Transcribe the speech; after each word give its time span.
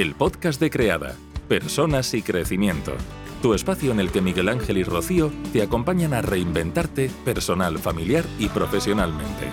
el 0.00 0.14
podcast 0.14 0.58
de 0.58 0.70
Creada, 0.70 1.14
Personas 1.46 2.14
y 2.14 2.22
Crecimiento. 2.22 2.92
Tu 3.42 3.52
espacio 3.52 3.92
en 3.92 4.00
el 4.00 4.10
que 4.10 4.22
Miguel 4.22 4.48
Ángel 4.48 4.78
y 4.78 4.82
Rocío 4.82 5.30
te 5.52 5.60
acompañan 5.60 6.14
a 6.14 6.22
reinventarte 6.22 7.10
personal, 7.22 7.78
familiar 7.78 8.24
y 8.38 8.48
profesionalmente. 8.48 9.50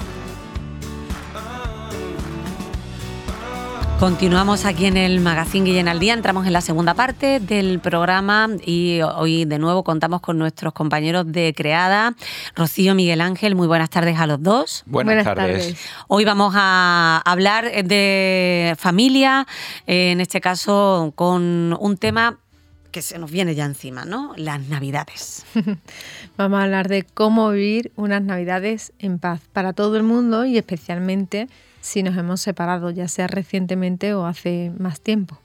Continuamos 3.99 4.65
aquí 4.65 4.85
en 4.85 4.95
el 4.95 5.21
Magazine 5.21 5.65
Guillén 5.65 5.87
al 5.87 5.99
Día, 5.99 6.13
entramos 6.13 6.45
en 6.45 6.53
la 6.53 6.61
segunda 6.61 6.93
parte 6.93 7.39
del 7.39 7.79
programa 7.79 8.47
y 8.63 9.01
hoy 9.01 9.45
de 9.45 9.57
nuevo 9.57 9.83
contamos 9.83 10.21
con 10.21 10.37
nuestros 10.37 10.71
compañeros 10.73 11.31
de 11.31 11.51
Creada, 11.57 12.13
Rocío 12.55 12.93
Miguel 12.93 13.21
Ángel, 13.21 13.55
muy 13.55 13.65
buenas 13.65 13.89
tardes 13.89 14.19
a 14.19 14.27
los 14.27 14.41
dos. 14.43 14.83
Buenas, 14.85 15.25
tardes. 15.25 15.77
Hoy 16.07 16.25
vamos 16.25 16.53
a 16.55 17.23
hablar 17.25 17.71
de 17.85 18.75
familia, 18.77 19.47
eh, 19.87 20.11
en 20.11 20.21
este 20.21 20.41
caso 20.41 21.11
con 21.15 21.75
un 21.79 21.97
tema 21.97 22.37
que 22.91 23.01
se 23.01 23.17
nos 23.17 23.31
viene 23.31 23.55
ya 23.55 23.65
encima, 23.65 24.05
¿no? 24.05 24.33
Las 24.37 24.61
Navidades. 24.67 25.43
Vamos 26.37 26.59
a 26.59 26.63
hablar 26.63 26.87
de 26.87 27.03
cómo 27.03 27.49
vivir 27.49 27.91
unas 27.95 28.21
Navidades 28.21 28.93
en 28.99 29.19
paz 29.19 29.41
para 29.53 29.73
todo 29.73 29.97
el 29.97 30.03
mundo 30.03 30.45
y 30.45 30.57
especialmente 30.57 31.47
si 31.87 32.03
nos 32.03 32.17
hemos 32.17 32.41
separado, 32.41 32.91
ya 32.91 33.07
sea 33.07 33.27
recientemente 33.27 34.13
o 34.13 34.25
hace 34.25 34.73
más 34.77 34.99
tiempo. 34.99 35.39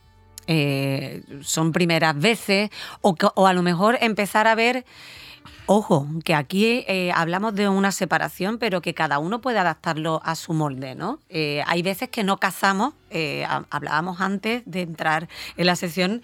Eh, 0.45 1.23
son 1.41 1.71
primeras 1.71 2.19
veces 2.19 2.69
o, 3.01 3.15
a 3.47 3.53
lo 3.53 3.63
mejor 3.63 3.97
empezar 4.01 4.47
a 4.47 4.55
ver... 4.55 4.85
Ojo, 5.65 6.05
que 6.25 6.35
aquí 6.35 6.83
eh, 6.87 7.13
hablamos 7.15 7.55
de 7.55 7.69
una 7.69 7.93
separación, 7.93 8.57
pero 8.57 8.81
que 8.81 8.93
cada 8.93 9.19
uno 9.19 9.39
puede 9.39 9.59
adaptarlo 9.59 10.21
a 10.25 10.35
su 10.35 10.53
molde, 10.53 10.93
¿no? 10.93 11.19
Eh, 11.29 11.63
hay 11.65 11.81
veces 11.81 12.09
que 12.09 12.25
no 12.25 12.35
casamos, 12.37 12.93
hablábamos 13.69 14.19
antes 14.19 14.63
de 14.65 14.81
entrar 14.81 15.29
en 15.55 15.65
la 15.65 15.77
sesión 15.77 16.21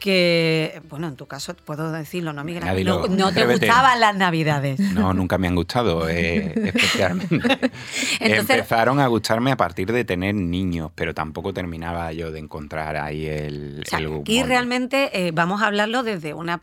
que, 0.00 0.82
bueno, 0.88 1.06
en 1.06 1.14
tu 1.14 1.26
caso 1.26 1.54
puedo 1.54 1.92
decirlo, 1.92 2.32
¿no, 2.32 2.42
Miguel? 2.42 2.64
no, 2.84 3.32
te 3.32 3.46
gustaban 3.46 4.00
las 4.00 4.16
navidades. 4.16 4.80
No, 4.80 5.14
nunca 5.14 5.38
me 5.38 5.46
han 5.46 5.54
gustado, 5.54 6.08
eh, 6.08 6.52
especialmente. 6.74 7.70
Empezaron 8.18 8.98
a 8.98 9.06
gustarme 9.06 9.52
a 9.52 9.56
partir 9.56 9.92
de 9.92 10.04
tener 10.04 10.34
niños, 10.34 10.90
pero 10.94 11.14
tampoco 11.14 11.52
terminaba 11.52 12.12
yo 12.12 12.32
de 12.32 12.40
encontrar 12.40 12.96
ahí 12.96 13.26
el... 13.26 13.84
O 13.92 14.20
aquí 14.22 14.42
realmente 14.42 15.10
eh, 15.12 15.30
vamos 15.32 15.62
a 15.62 15.66
hablarlo 15.66 16.02
desde 16.02 16.34
una 16.34 16.60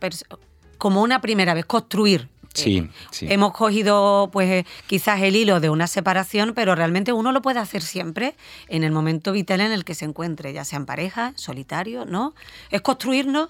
como 0.77 1.01
una 1.01 1.21
primera 1.21 1.53
vez, 1.53 1.65
construir 1.65 2.29
Sí, 2.63 2.89
sí. 3.11 3.27
Hemos 3.29 3.53
cogido, 3.53 4.29
pues, 4.31 4.65
quizás 4.87 5.21
el 5.21 5.35
hilo 5.35 5.59
de 5.59 5.69
una 5.69 5.87
separación, 5.87 6.53
pero 6.55 6.75
realmente 6.75 7.13
uno 7.13 7.31
lo 7.31 7.41
puede 7.41 7.59
hacer 7.59 7.81
siempre 7.81 8.35
en 8.67 8.83
el 8.83 8.91
momento 8.91 9.31
vital 9.31 9.61
en 9.61 9.71
el 9.71 9.85
que 9.85 9.93
se 9.93 10.05
encuentre, 10.05 10.53
ya 10.53 10.65
sea 10.65 10.77
en 10.77 10.85
pareja, 10.85 11.33
solitario, 11.35 12.05
¿no? 12.05 12.33
Es 12.71 12.81
construirnos 12.81 13.49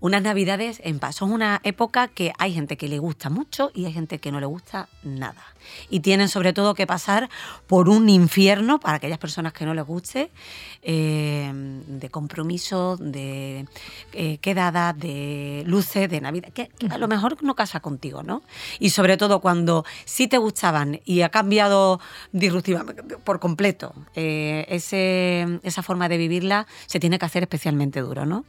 unas 0.00 0.22
navidades 0.22 0.80
en 0.84 0.98
paz. 0.98 1.16
Es 1.16 1.22
una 1.22 1.60
época 1.64 2.08
que 2.08 2.32
hay 2.38 2.52
gente 2.52 2.76
que 2.76 2.88
le 2.88 2.98
gusta 2.98 3.30
mucho 3.30 3.70
y 3.74 3.86
hay 3.86 3.92
gente 3.92 4.18
que 4.18 4.30
no 4.30 4.40
le 4.40 4.46
gusta 4.46 4.88
nada. 5.02 5.42
Y 5.90 6.00
tienen 6.00 6.28
sobre 6.28 6.52
todo 6.52 6.74
que 6.74 6.86
pasar 6.86 7.28
por 7.66 7.88
un 7.88 8.08
infierno 8.08 8.78
para 8.78 8.98
aquellas 8.98 9.18
personas 9.18 9.52
que 9.52 9.64
no 9.64 9.74
les 9.74 9.84
guste, 9.84 10.30
eh, 10.82 11.50
de 11.52 12.08
compromiso, 12.10 12.96
de 12.98 13.66
eh, 14.12 14.38
quedadas, 14.38 14.96
de 14.98 15.64
luces, 15.66 16.08
de 16.08 16.20
Navidad, 16.20 16.52
que, 16.52 16.70
a 16.88 16.98
lo 16.98 17.08
mejor 17.08 17.42
no 17.42 17.54
casa 17.54 17.80
contigo, 17.80 18.22
¿no? 18.22 18.42
Y 18.78 18.90
sobre 18.90 19.16
todo 19.16 19.40
cuando 19.40 19.84
sí 20.04 20.28
te 20.28 20.38
gustaban 20.38 21.00
y 21.04 21.22
ha 21.22 21.28
cambiado 21.28 22.00
disruptivamente 22.32 23.02
por 23.18 23.40
completo 23.40 23.94
eh, 24.14 24.66
ese, 24.68 25.60
esa 25.62 25.82
forma 25.82 26.08
de 26.08 26.16
vivirla, 26.16 26.66
se 26.86 27.00
tiene 27.00 27.18
que 27.18 27.26
hacer 27.26 27.42
especialmente 27.42 28.00
duro, 28.00 28.26
¿no? 28.26 28.44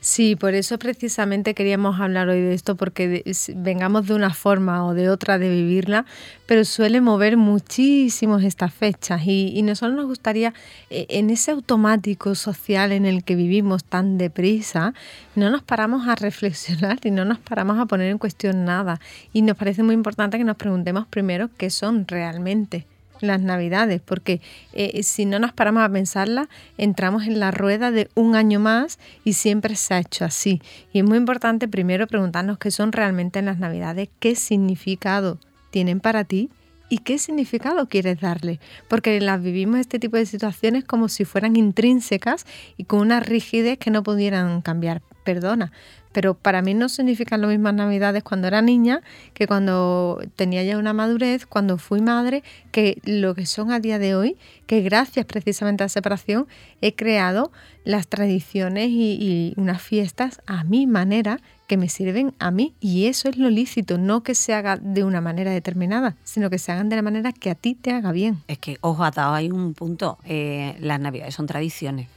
Sí, 0.00 0.34
por 0.34 0.54
eso 0.54 0.78
precisamente 0.78 1.54
queríamos 1.54 2.00
hablar 2.00 2.28
hoy 2.28 2.40
de 2.40 2.54
esto, 2.54 2.74
porque 2.76 3.22
vengamos 3.56 4.06
de 4.06 4.14
una 4.14 4.32
forma 4.32 4.86
o 4.86 4.94
de 4.94 5.10
otra 5.10 5.38
de 5.38 5.50
vivirla, 5.50 6.06
pero 6.50 6.64
suele 6.64 7.00
mover 7.00 7.36
muchísimos 7.36 8.42
estas 8.42 8.74
fechas 8.74 9.22
y, 9.24 9.52
y 9.54 9.62
nosotros 9.62 9.96
nos 9.96 10.06
gustaría, 10.06 10.52
eh, 10.90 11.06
en 11.08 11.30
ese 11.30 11.52
automático 11.52 12.34
social 12.34 12.90
en 12.90 13.06
el 13.06 13.22
que 13.22 13.36
vivimos 13.36 13.84
tan 13.84 14.18
deprisa, 14.18 14.92
no 15.36 15.48
nos 15.50 15.62
paramos 15.62 16.08
a 16.08 16.14
reflexionar 16.16 16.98
y 17.04 17.12
no 17.12 17.24
nos 17.24 17.38
paramos 17.38 17.78
a 17.78 17.86
poner 17.86 18.10
en 18.10 18.18
cuestión 18.18 18.64
nada. 18.64 18.98
Y 19.32 19.42
nos 19.42 19.56
parece 19.56 19.84
muy 19.84 19.94
importante 19.94 20.38
que 20.38 20.44
nos 20.44 20.56
preguntemos 20.56 21.06
primero 21.06 21.50
qué 21.56 21.70
son 21.70 22.04
realmente 22.08 22.84
las 23.20 23.40
navidades, 23.40 24.00
porque 24.00 24.40
eh, 24.72 25.04
si 25.04 25.26
no 25.26 25.38
nos 25.38 25.52
paramos 25.52 25.84
a 25.84 25.88
pensarla, 25.88 26.48
entramos 26.78 27.28
en 27.28 27.38
la 27.38 27.52
rueda 27.52 27.92
de 27.92 28.10
un 28.16 28.34
año 28.34 28.58
más 28.58 28.98
y 29.22 29.34
siempre 29.34 29.76
se 29.76 29.94
ha 29.94 30.00
hecho 30.00 30.24
así. 30.24 30.60
Y 30.92 30.98
es 30.98 31.04
muy 31.04 31.18
importante 31.18 31.68
primero 31.68 32.08
preguntarnos 32.08 32.58
qué 32.58 32.72
son 32.72 32.90
realmente 32.90 33.40
las 33.40 33.60
navidades, 33.60 34.08
qué 34.18 34.34
significado 34.34 35.38
tienen 35.70 36.00
para 36.00 36.24
ti 36.24 36.50
y 36.90 36.98
qué 36.98 37.18
significado 37.18 37.88
quieres 37.88 38.20
darle, 38.20 38.58
porque 38.88 39.20
las 39.20 39.42
vivimos 39.42 39.78
este 39.78 39.98
tipo 39.98 40.16
de 40.16 40.26
situaciones 40.26 40.84
como 40.84 41.08
si 41.08 41.24
fueran 41.24 41.56
intrínsecas 41.56 42.44
y 42.76 42.84
con 42.84 43.00
una 43.00 43.20
rigidez 43.20 43.78
que 43.78 43.90
no 43.90 44.02
pudieran 44.02 44.60
cambiar. 44.60 45.00
Perdona, 45.24 45.70
pero 46.12 46.34
para 46.34 46.62
mí 46.62 46.74
no 46.74 46.88
significan 46.88 47.40
lo 47.40 47.48
mismas 47.48 47.74
navidades 47.74 48.22
cuando 48.22 48.48
era 48.48 48.62
niña 48.62 49.02
que 49.34 49.46
cuando 49.46 50.20
tenía 50.36 50.62
ya 50.62 50.78
una 50.78 50.92
madurez, 50.92 51.46
cuando 51.46 51.78
fui 51.78 52.00
madre, 52.00 52.42
que 52.72 53.00
lo 53.04 53.34
que 53.34 53.46
son 53.46 53.72
a 53.72 53.80
día 53.80 53.98
de 53.98 54.14
hoy, 54.14 54.36
que 54.66 54.80
gracias 54.82 55.26
precisamente 55.26 55.82
a 55.82 55.86
la 55.86 55.88
separación 55.88 56.46
he 56.80 56.94
creado 56.94 57.52
las 57.84 58.08
tradiciones 58.08 58.88
y, 58.90 59.54
unas 59.56 59.82
fiestas 59.82 60.40
a 60.46 60.64
mi 60.64 60.86
manera 60.86 61.40
que 61.66 61.76
me 61.76 61.88
sirven 61.88 62.34
a 62.38 62.50
mí 62.50 62.74
y 62.80 63.06
eso 63.06 63.28
es 63.28 63.36
lo 63.36 63.48
lícito, 63.48 63.98
no 63.98 64.22
que 64.22 64.34
se 64.34 64.54
haga 64.54 64.76
de 64.76 65.04
una 65.04 65.20
manera 65.20 65.50
determinada, 65.50 66.16
sino 66.24 66.50
que 66.50 66.58
se 66.58 66.72
hagan 66.72 66.88
de 66.88 66.96
la 66.96 67.02
manera 67.02 67.32
que 67.32 67.50
a 67.50 67.54
ti 67.54 67.74
te 67.74 67.92
haga 67.92 68.12
bien. 68.12 68.42
Es 68.48 68.58
que, 68.58 68.78
ojo, 68.80 69.04
atado 69.04 69.34
hay 69.34 69.50
un 69.50 69.74
punto, 69.74 70.18
eh, 70.24 70.76
las 70.80 71.00
navidades 71.00 71.34
son 71.34 71.46
tradiciones. 71.46 72.08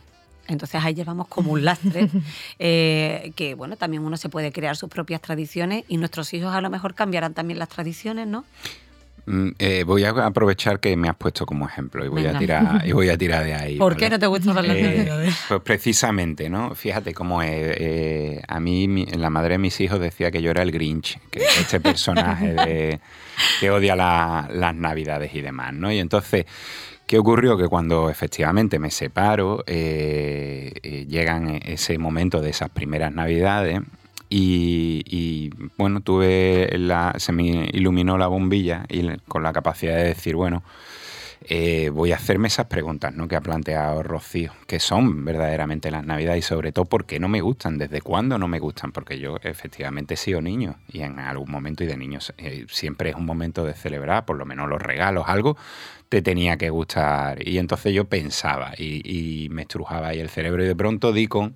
Entonces 0.48 0.84
ahí 0.84 0.94
llevamos 0.94 1.28
como 1.28 1.54
un 1.54 1.64
lastre, 1.64 2.09
eh, 2.59 3.31
que 3.36 3.56
bueno, 3.56 3.78
también 3.78 4.04
uno 4.04 4.18
se 4.18 4.30
puede 4.30 4.52
crear 4.52 4.76
sus 4.76 4.90
propias 4.90 5.22
tradiciones 5.22 5.86
y 5.88 5.98
nuestros 5.98 6.34
hijos 6.34 6.54
a 6.54 6.62
lo 6.62 6.70
mejor 6.70 6.96
cambiarán 6.96 7.34
también 7.34 7.59
las 7.59 7.70
tradiciones, 7.70 8.28
¿no? 8.28 8.44
Mm, 9.26 9.52
eh, 9.58 9.84
voy 9.86 10.03
a 10.03 10.09
aprovechar 10.09 10.82
que 10.82 10.98
me 10.98 11.08
has 11.08 11.16
puesto 11.16 11.46
como 11.46 11.66
ejemplo 11.66 12.03
y 12.03 12.09
voy, 12.09 12.26
a 12.26 12.38
tirar, 12.38 12.86
y 12.86 12.92
voy 12.92 13.08
a 13.08 13.18
tirar 13.18 13.46
de 13.46 13.53
ahí. 13.53 13.78
¿Por 13.78 13.96
qué 13.96 14.09
no 14.09 14.20
te 14.20 14.28
gusta 14.28 14.53
las 14.53 14.66
eh, 14.76 15.30
Pues 15.48 15.62
precisamente, 15.62 16.50
¿no? 16.50 16.76
Fíjate 16.76 17.14
cómo 17.14 17.42
es. 17.42 17.78
Eh, 17.80 18.42
a 18.46 18.59
mí, 18.59 19.06
la 19.06 19.30
madre 19.30 19.53
de 19.53 19.58
mis 19.59 19.80
hijos 19.80 20.02
decía 20.02 20.30
que 20.30 20.42
yo 20.42 20.52
era 20.52 20.62
el 20.62 20.72
Grinch, 20.72 21.20
que 21.32 21.40
este 21.40 21.80
personaje 21.80 23.00
que 23.59 23.72
odia 23.72 23.96
las 23.96 24.76
navidades 24.76 25.34
y 25.34 25.42
demás, 25.42 25.74
¿no? 25.74 25.90
Y 25.92 26.00
entonces 26.00 26.46
¿Qué 27.13 27.19
ocurrió? 27.19 27.56
Que 27.59 27.68
cuando 27.68 28.09
efectivamente 28.09 28.79
me 28.79 28.90
separo, 28.90 29.63
eh, 29.68 30.74
eh, 30.81 31.06
llegan 31.07 31.59
ese 31.63 32.00
momento 32.00 32.41
de 32.41 32.50
esas 32.50 32.72
primeras 32.72 33.13
navidades 33.13 33.81
y, 34.31 35.52
bueno, 35.78 36.00
tuve 36.00 36.75
la, 36.75 37.13
se 37.18 37.31
me 37.31 37.69
iluminó 37.72 38.18
la 38.18 38.25
bombilla 38.25 38.85
y 38.90 39.07
con 39.28 39.44
la 39.44 39.53
capacidad 39.53 39.96
de 39.96 40.06
decir, 40.06 40.35
bueno, 40.35 40.63
eh, 41.44 41.91
voy 41.94 42.13
a 42.13 42.16
hacerme 42.16 42.47
esas 42.47 42.66
preguntas 42.66 43.13
¿no? 43.13 43.28
que 43.28 43.35
ha 43.35 43.41
planteado 43.41 44.02
Rocío, 44.02 44.52
que 44.66 44.79
son 44.79 45.23
verdaderamente 45.23 45.91
las 45.91 46.03
navidades 46.07 46.40
y 46.40 46.47
sobre 46.47 46.72
todo 46.72 46.85
por 46.85 47.06
qué 47.06 47.19
no 47.19 47.28
me 47.28 47.41
gustan, 47.41 47.78
desde 47.78 48.02
cuándo 48.02 48.40
no 48.40 48.47
me 48.47 48.57
gustan, 48.57 48.91
porque 48.91 49.19
yo 49.19 49.38
efectivamente 49.44 50.16
he 50.16 50.18
sido 50.18 50.41
niño 50.41 50.78
y 50.88 51.02
en 51.02 51.19
algún 51.19 51.52
momento 51.52 51.84
y 51.84 51.88
de 51.88 51.96
niños 51.96 52.34
siempre 52.69 53.12
es 53.12 53.16
un 53.16 53.28
momento 53.28 53.66
de 53.66 53.75
celebrar, 53.75 54.25
por 54.25 54.38
lo 54.38 54.47
menos 54.47 54.68
los 54.68 54.81
regalos, 54.81 55.25
algo, 55.28 55.57
te 56.13 56.22
tenía 56.22 56.57
que 56.57 56.69
gustar. 56.69 57.47
Y 57.47 57.58
entonces 57.58 57.91
yo 57.91 58.05
pensaba 58.05 58.73
y, 58.78 59.47
me 59.49 59.64
estrujaba 59.64 60.09
ahí 60.09 60.20
el 60.20 60.29
cerebro 60.29 60.64
y 60.64 60.67
de 60.67 60.76
pronto 60.76 61.11
di 61.11 61.26
con 61.26 61.55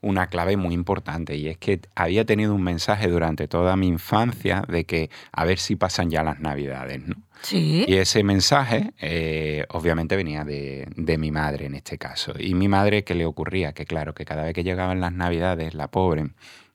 una 0.00 0.26
clave 0.26 0.56
muy 0.56 0.74
importante 0.74 1.36
y 1.36 1.46
es 1.46 1.56
que 1.56 1.80
había 1.94 2.24
tenido 2.24 2.52
un 2.52 2.64
mensaje 2.64 3.06
durante 3.06 3.46
toda 3.46 3.76
mi 3.76 3.86
infancia 3.86 4.64
de 4.66 4.86
que 4.86 5.08
a 5.30 5.44
ver 5.44 5.60
si 5.60 5.76
pasan 5.76 6.10
ya 6.10 6.24
las 6.24 6.40
navidades, 6.40 7.06
¿no? 7.06 7.14
Sí. 7.42 7.84
Y 7.86 7.94
ese 7.94 8.24
mensaje 8.24 8.90
eh, 9.00 9.66
obviamente 9.68 10.16
venía 10.16 10.42
de, 10.42 10.88
de, 10.96 11.16
mi 11.16 11.30
madre 11.30 11.66
en 11.66 11.76
este 11.76 11.96
caso. 11.96 12.32
Y 12.36 12.54
mi 12.54 12.66
madre, 12.66 13.04
¿qué 13.04 13.14
le 13.14 13.24
ocurría? 13.24 13.72
Que 13.72 13.84
claro, 13.84 14.14
que 14.14 14.24
cada 14.24 14.42
vez 14.42 14.52
que 14.52 14.64
llegaban 14.64 15.00
las 15.00 15.12
navidades, 15.12 15.74
la 15.74 15.86
pobre, 15.86 16.30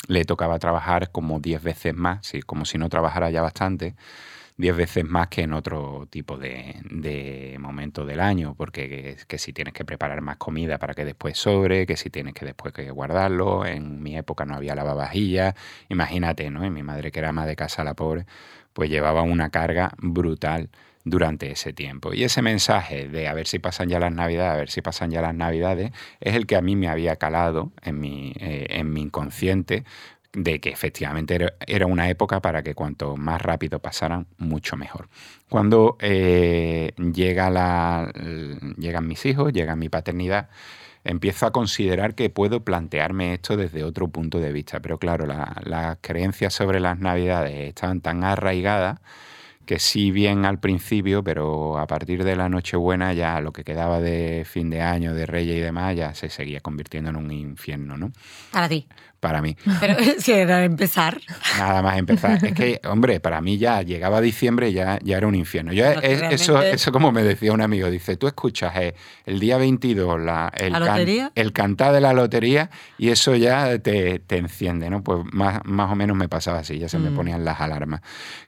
le 0.07 0.23
tocaba 0.23 0.59
trabajar 0.59 1.11
como 1.11 1.41
10 1.41 1.61
veces 1.61 1.93
más, 1.93 2.25
¿sí? 2.25 2.41
como 2.41 2.63
si 2.63 2.77
no 2.77 2.87
trabajara 2.87 3.29
ya 3.31 3.41
bastante 3.41 3.95
10 4.57 4.75
veces 4.75 5.05
más 5.05 5.27
que 5.27 5.41
en 5.43 5.53
otro 5.53 6.07
tipo 6.09 6.37
de, 6.37 6.81
de 6.89 7.57
momento 7.59 8.05
del 8.05 8.19
año, 8.19 8.55
porque 8.55 9.17
que, 9.27 9.37
si 9.37 9.53
tienes 9.53 9.73
que 9.73 9.85
preparar 9.85 10.21
más 10.21 10.37
comida 10.37 10.79
para 10.79 10.95
que 10.95 11.05
después 11.05 11.37
sobre, 11.37 11.85
que 11.85 11.95
si 11.95 12.09
tienes 12.09 12.33
que 12.33 12.45
después 12.45 12.73
que 12.73 12.89
guardarlo, 12.89 13.65
en 13.65 14.01
mi 14.01 14.17
época 14.17 14.45
no 14.45 14.55
había 14.55 14.75
lavavajillas, 14.75 15.53
imagínate, 15.89 16.49
¿no? 16.49 16.65
Y 16.65 16.71
mi 16.71 16.83
madre 16.83 17.11
que 17.11 17.19
era 17.19 17.31
más 17.31 17.45
de 17.45 17.55
casa 17.55 17.83
la 17.83 17.93
pobre, 17.93 18.25
pues 18.73 18.89
llevaba 18.89 19.21
una 19.21 19.49
carga 19.51 19.91
brutal 19.99 20.69
durante 21.09 21.51
ese 21.51 21.73
tiempo. 21.73 22.13
Y 22.13 22.23
ese 22.23 22.41
mensaje 22.41 23.07
de 23.07 23.27
a 23.27 23.33
ver 23.33 23.47
si 23.47 23.59
pasan 23.59 23.89
ya 23.89 23.99
las 23.99 24.11
navidades, 24.11 24.53
a 24.53 24.57
ver 24.57 24.69
si 24.69 24.81
pasan 24.81 25.11
ya 25.11 25.21
las 25.21 25.35
navidades, 25.35 25.91
es 26.19 26.35
el 26.35 26.45
que 26.47 26.55
a 26.55 26.61
mí 26.61 26.75
me 26.75 26.89
había 26.89 27.15
calado 27.15 27.71
en 27.81 27.99
mi, 27.99 28.33
eh, 28.39 28.67
en 28.69 28.91
mi 28.91 29.01
inconsciente 29.01 29.83
de 30.37 30.59
que 30.59 30.69
efectivamente 30.69 31.39
era 31.65 31.87
una 31.87 32.09
época 32.09 32.41
para 32.41 32.61
que 32.61 32.75
cuanto 32.75 33.17
más 33.17 33.41
rápido 33.41 33.79
pasaran, 33.79 34.27
mucho 34.37 34.77
mejor. 34.77 35.09
Cuando 35.49 35.97
eh, 35.99 36.91
llega 36.95 37.49
la, 37.49 38.11
llegan 38.77 39.07
mis 39.07 39.25
hijos, 39.25 39.51
llega 39.51 39.75
mi 39.75 39.89
paternidad, 39.89 40.49
empiezo 41.03 41.47
a 41.47 41.51
considerar 41.51 42.13
que 42.13 42.29
puedo 42.29 42.63
plantearme 42.63 43.33
esto 43.33 43.57
desde 43.57 43.83
otro 43.83 44.09
punto 44.09 44.39
de 44.39 44.51
vista. 44.51 44.79
Pero 44.79 44.99
claro, 44.99 45.25
las 45.25 45.97
creencias 46.01 46.53
sobre 46.53 46.79
las 46.79 46.99
navidades 46.99 47.69
estaban 47.69 48.01
tan 48.01 48.23
arraigadas 48.23 48.99
que 49.67 49.77
sí 49.77 50.09
bien 50.09 50.45
al 50.45 50.59
principio, 50.59 51.23
pero 51.23 51.77
a 51.77 51.85
partir 51.85 52.23
de 52.23 52.35
la 52.35 52.49
Nochebuena 52.49 53.13
ya 53.13 53.39
lo 53.41 53.51
que 53.51 53.63
quedaba 53.63 53.99
de 53.99 54.43
fin 54.49 54.71
de 54.71 54.81
año, 54.81 55.13
de 55.13 55.27
Reyes 55.27 55.57
y 55.57 55.59
demás, 55.59 55.95
ya 55.95 56.15
se 56.15 56.29
seguía 56.29 56.61
convirtiendo 56.61 57.11
en 57.11 57.17
un 57.17 57.31
infierno, 57.31 57.97
¿no? 57.97 58.11
Para 58.51 58.67
ti 58.67 58.87
para 59.19 59.41
mí. 59.41 59.55
Pero 59.79 59.95
si 60.19 60.31
era 60.31 60.63
empezar. 60.63 61.19
Nada 61.57 61.81
más 61.81 61.97
empezar. 61.97 62.43
Es 62.43 62.53
que, 62.53 62.79
hombre, 62.85 63.19
para 63.19 63.41
mí 63.41 63.57
ya 63.57 63.81
llegaba 63.81 64.21
diciembre 64.21 64.69
y 64.69 64.73
ya, 64.73 64.99
ya 65.03 65.17
era 65.17 65.27
un 65.27 65.35
infierno. 65.35 65.73
Yo, 65.73 65.85
eso, 65.85 66.61
eso 66.61 66.91
como 66.91 67.11
me 67.11 67.23
decía 67.23 67.51
un 67.53 67.61
amigo, 67.61 67.89
dice, 67.89 68.17
tú 68.17 68.27
escuchas 68.27 68.75
eh, 68.77 68.95
el 69.25 69.39
día 69.39 69.57
22 69.57 70.19
la, 70.21 70.51
el, 70.55 71.29
el 71.33 71.53
cantar 71.53 71.93
de 71.93 72.01
la 72.01 72.13
lotería 72.13 72.69
y 72.97 73.09
eso 73.09 73.35
ya 73.35 73.79
te, 73.79 74.21
enciende, 74.29 74.89
¿no? 74.89 75.03
Pues 75.03 75.19
más, 75.31 75.61
más 75.65 75.91
o 75.91 75.95
menos 75.95 76.15
me 76.15 76.29
pasaba 76.29 76.59
así, 76.59 76.77
ya 76.77 76.89
se 76.89 76.99
me 76.99 77.09
mm. 77.09 77.15
ponían 77.15 77.43
las 77.43 77.59
alarmas. 77.59 78.01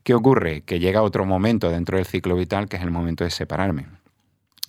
¿Qué 0.03 0.13
ocurre? 0.13 0.61
Que 0.61 0.79
llega 0.79 1.01
otro 1.09 1.25
momento 1.25 1.69
dentro 1.69 1.97
del 1.97 2.05
ciclo 2.05 2.35
vital 2.35 2.69
que 2.69 2.77
es 2.77 2.83
el 2.83 2.91
momento 2.91 3.23
de 3.23 3.29
separarme. 3.29 3.87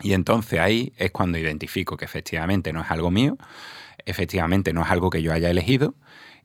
Y 0.03 0.15
entonces 0.15 0.59
ahí 0.59 0.93
es 0.97 1.11
cuando 1.11 1.39
identifico 1.39 1.97
que 1.97 2.05
efectivamente 2.05 2.73
no 2.73 2.81
es 2.83 2.91
algo 2.91 3.11
mío, 3.11 3.37
efectivamente 4.07 4.73
no 4.73 4.83
es 4.83 4.91
algo 4.91 5.11
que 5.11 5.23
yo 5.23 5.33
haya 5.33 5.51
elegido 5.51 5.95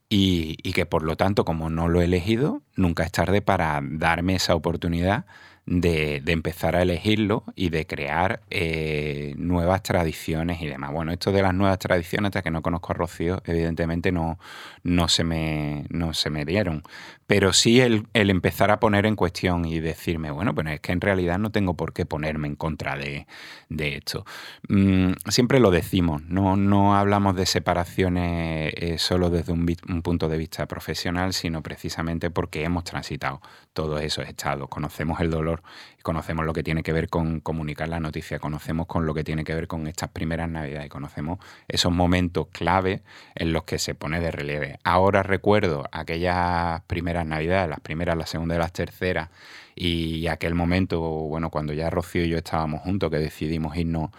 y, 0.09 0.55
que 0.73 0.85
por 0.85 1.03
lo 1.03 1.15
tanto, 1.15 1.45
como 1.45 1.69
no 1.69 1.87
lo 1.87 2.01
he 2.01 2.05
elegido, 2.05 2.61
nunca 2.75 3.03
es 3.03 3.11
tarde 3.11 3.41
para 3.41 3.81
darme 3.83 4.35
esa 4.35 4.55
oportunidad 4.55 5.25
de, 5.65 6.21
empezar 6.27 6.75
a 6.75 6.83
elegirlo 6.83 7.43
y 7.55 7.69
de 7.69 7.87
crear 7.87 8.41
eh, 8.49 9.33
nuevas 9.37 9.81
tradiciones 9.81 10.61
y 10.61 10.67
demás. 10.67 10.91
Bueno, 10.91 11.11
esto 11.11 11.31
de 11.31 11.41
las 11.41 11.53
nuevas 11.53 11.79
tradiciones, 11.79 12.29
hasta 12.29 12.43
que 12.43 12.51
no 12.51 12.61
conozco 12.61 12.91
a 12.91 12.95
Rocío, 12.95 13.41
evidentemente 13.45 14.11
no, 14.11 14.37
no, 14.83 15.07
se, 15.07 15.23
me, 15.23 15.85
no 15.89 16.13
se 16.13 16.29
me 16.29 16.45
dieron. 16.45 16.83
Pero 17.27 17.53
sí 17.53 17.81
el, 17.81 18.05
empezar 18.13 18.69
a 18.69 18.79
poner 18.79 19.07
en 19.07 19.15
cuestión 19.15 19.65
y 19.65 19.79
decirme, 19.79 20.29
bueno, 20.29 20.53
pues 20.53 20.67
es 20.67 20.79
que 20.79 20.91
en 20.91 21.01
realidad 21.01 21.39
no 21.39 21.51
tengo 21.51 21.73
por 21.73 21.93
qué 21.93 22.05
ponerme 22.05 22.47
en 22.47 22.55
contra 22.55 22.95
de, 22.95 23.25
esto. 23.69 24.25
Mm, 24.69 25.13
siempre 25.29 25.59
lo 25.59 25.71
decimos, 25.71 26.23
no, 26.25 26.55
no 26.55 26.95
hablamos 26.95 27.35
de 27.35 27.47
separaciones 27.47 28.73
eh, 28.75 28.97
solo 28.99 29.31
desde 29.31 29.53
un 29.53 30.01
punto 30.03 30.29
de 30.29 30.37
vista 30.37 30.67
profesional, 30.67 31.33
sino 31.33 31.63
precisamente 31.63 32.29
porque 32.29 32.63
hemos 32.65 32.83
transitado 32.83 33.41
todos 33.73 34.01
esos 34.01 34.27
estados, 34.27 34.69
conocemos 34.69 35.19
el 35.19 35.29
dolor, 35.29 35.61
conocemos 36.01 36.45
lo 36.45 36.53
que 36.53 36.63
tiene 36.63 36.83
que 36.83 36.93
ver 36.93 37.09
con 37.09 37.39
comunicar 37.39 37.89
la 37.89 37.99
noticia, 37.99 38.39
conocemos 38.39 38.87
con 38.87 39.05
lo 39.05 39.13
que 39.13 39.23
tiene 39.23 39.43
que 39.43 39.53
ver 39.53 39.67
con 39.67 39.87
estas 39.87 40.09
primeras 40.09 40.49
navidades, 40.49 40.89
conocemos 40.89 41.39
esos 41.67 41.91
momentos 41.91 42.47
clave 42.51 43.03
en 43.35 43.53
los 43.53 43.63
que 43.63 43.79
se 43.79 43.95
pone 43.95 44.19
de 44.19 44.31
relieve. 44.31 44.79
Ahora 44.83 45.23
recuerdo 45.23 45.83
aquellas 45.91 46.81
primeras 46.87 47.25
navidades, 47.25 47.69
las 47.69 47.79
primeras, 47.79 48.17
las 48.17 48.29
segundas 48.29 48.57
las 48.57 48.73
terceras, 48.73 49.29
y 49.75 50.27
aquel 50.27 50.55
momento, 50.55 51.01
bueno, 51.01 51.49
cuando 51.49 51.73
ya 51.73 51.89
Rocío 51.89 52.23
y 52.23 52.29
yo 52.29 52.37
estábamos 52.37 52.81
juntos, 52.81 53.11
que 53.11 53.17
decidimos 53.17 53.75
irnos 53.75 54.11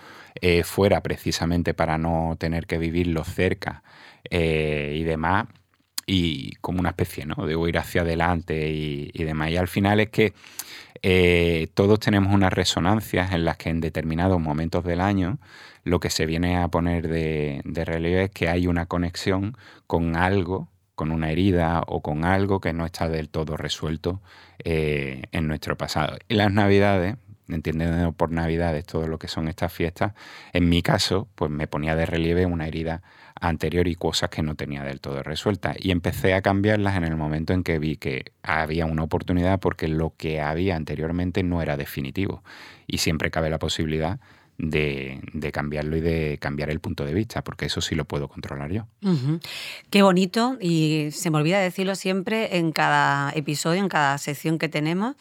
eh, 0.43 0.63
fuera 0.65 1.03
precisamente 1.03 1.73
para 1.73 1.97
no 1.97 2.37
tener 2.39 2.67
que 2.67 2.77
vivirlo 2.77 3.25
cerca 3.25 3.83
eh, 4.31 4.95
y 4.97 5.05
demás 5.05 5.47
y 6.07 6.53
como 6.61 6.81
una 6.81 6.91
especie, 6.91 7.27
¿no? 7.27 7.47
De 7.47 7.55
ir 7.69 7.79
hacia 7.79 8.03
adelante 8.03 8.71
y, 8.71 9.25
demás. 9.25 9.51
Y 9.51 9.57
al 9.57 9.69
final 9.69 10.01
es 10.01 10.11
que 10.11 10.33
eh, 11.03 11.69
todos 11.75 11.99
tenemos 11.99 12.33
unas 12.33 12.53
resonancias 12.53 13.33
en 13.33 13.45
las 13.45 13.57
que 13.57 13.71
en 13.71 13.81
determinados 13.81 14.41
momentos 14.41 14.85
del 14.85 15.01
año 15.01 15.39
lo 15.83 16.01
que 16.01 16.11
se 16.11 16.27
viene 16.27 16.59
a 16.59 16.69
poner 16.69 17.09
de, 17.09 17.63
relieve 17.85 18.25
es 18.25 18.31
que 18.31 18.49
hay 18.49 18.67
una 18.67 18.87
conexión 18.87 19.57
con 19.87 20.17
algo, 20.17 20.69
con 20.95 21.13
una 21.13 21.31
herida 21.31 21.83
o 21.87 22.03
con 22.03 22.25
algo 22.25 22.61
que 22.61 22.73
no 22.73 22.87
está 22.87 23.09
del 23.09 23.29
todo 23.29 23.57
resuelto 23.57 24.21
eh, 24.65 25.23
en 25.33 25.49
nuestro 25.49 25.77
pasado. 25.77 26.17
Y 26.29 26.35
las 26.35 26.53
navidades, 26.53 27.17
entendiendo 27.49 28.13
por 28.13 28.33
navidades 28.33 28.85
todo 28.87 29.07
lo 29.07 29.19
que 29.19 29.29
son 29.29 29.49
estas 29.49 29.73
fiestas, 29.73 30.13
en 30.53 30.69
mi 30.69 30.83
caso, 30.83 31.29
pues 31.35 31.51
me 31.51 31.69
ponía 31.69 31.95
de 31.95 32.07
relieve 32.07 32.47
una 32.47 32.67
herida 32.67 33.03
anterior 33.41 33.87
y 33.89 33.95
cosas 33.95 34.31
que 34.31 34.43
no 34.43 34.55
tenía 34.55 34.83
del 34.83 35.01
todo 35.01 35.23
resueltas. 35.23 35.77
Y 35.79 35.91
empecé 35.91 36.35
a 36.35 36.43
cambiarlas 36.43 36.97
en 36.97 37.05
el 37.05 37.17
momento 37.17 37.53
en 37.53 37.63
que 37.63 37.79
vi 37.79 37.97
que 37.97 38.33
había 38.43 38.87
una 38.87 39.03
oportunidad 39.03 39.61
porque 39.61 39.89
lo 39.89 40.15
que 40.17 40.41
había 40.41 40.77
anteriormente 40.77 41.43
no 41.43 41.63
era 41.63 41.77
definitivo. 41.77 42.43
Y 42.87 42.99
siempre 42.99 43.31
cabe 43.31 43.51
la 43.51 43.59
posibilidad 43.59 44.21
de, 44.59 45.51
cambiarlo 45.53 45.97
y 45.97 46.01
de 46.01 46.39
cambiar 46.41 46.71
el 46.71 46.81
punto 46.81 47.05
de 47.05 47.15
vista, 47.15 47.43
porque 47.43 47.67
eso 47.67 47.81
sí 47.81 47.95
lo 47.95 48.05
puedo 48.05 48.29
controlar 48.29 48.73
yo. 48.73 48.87
Qué 49.91 50.03
bonito, 50.03 50.57
y 50.61 51.09
se 51.13 51.31
me 51.31 51.39
olvida 51.39 51.61
decirlo 51.61 51.95
siempre 51.95 52.57
en 52.57 52.73
cada 52.73 53.33
episodio, 53.35 53.81
en 53.81 53.89
cada 53.89 54.17
sección 54.19 54.59
que 54.59 54.69
tenemos, 54.69 55.17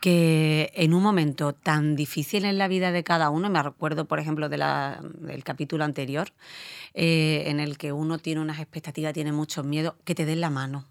que 0.00 0.72
en 0.74 0.94
un 0.94 1.02
momento 1.02 1.52
tan 1.52 1.94
difícil 1.94 2.44
en 2.44 2.58
la 2.58 2.68
vida 2.68 2.90
de 2.90 3.04
cada 3.04 3.30
uno, 3.30 3.50
me 3.50 3.62
recuerdo 3.62 4.06
por 4.06 4.18
ejemplo 4.18 4.48
de 4.48 4.56
del 4.56 5.44
capítulo 5.44 5.84
anterior, 5.84 6.32
eh, 6.94 7.44
en 7.46 7.60
el 7.60 7.78
que 7.78 7.92
uno 7.92 8.18
tiene 8.18 8.40
unas 8.40 8.58
expectativas, 8.58 9.12
tiene 9.12 9.32
muchos 9.32 9.64
miedos, 9.64 9.94
que 10.04 10.14
te 10.14 10.24
den 10.24 10.40
la 10.40 10.50
mano. 10.50 10.86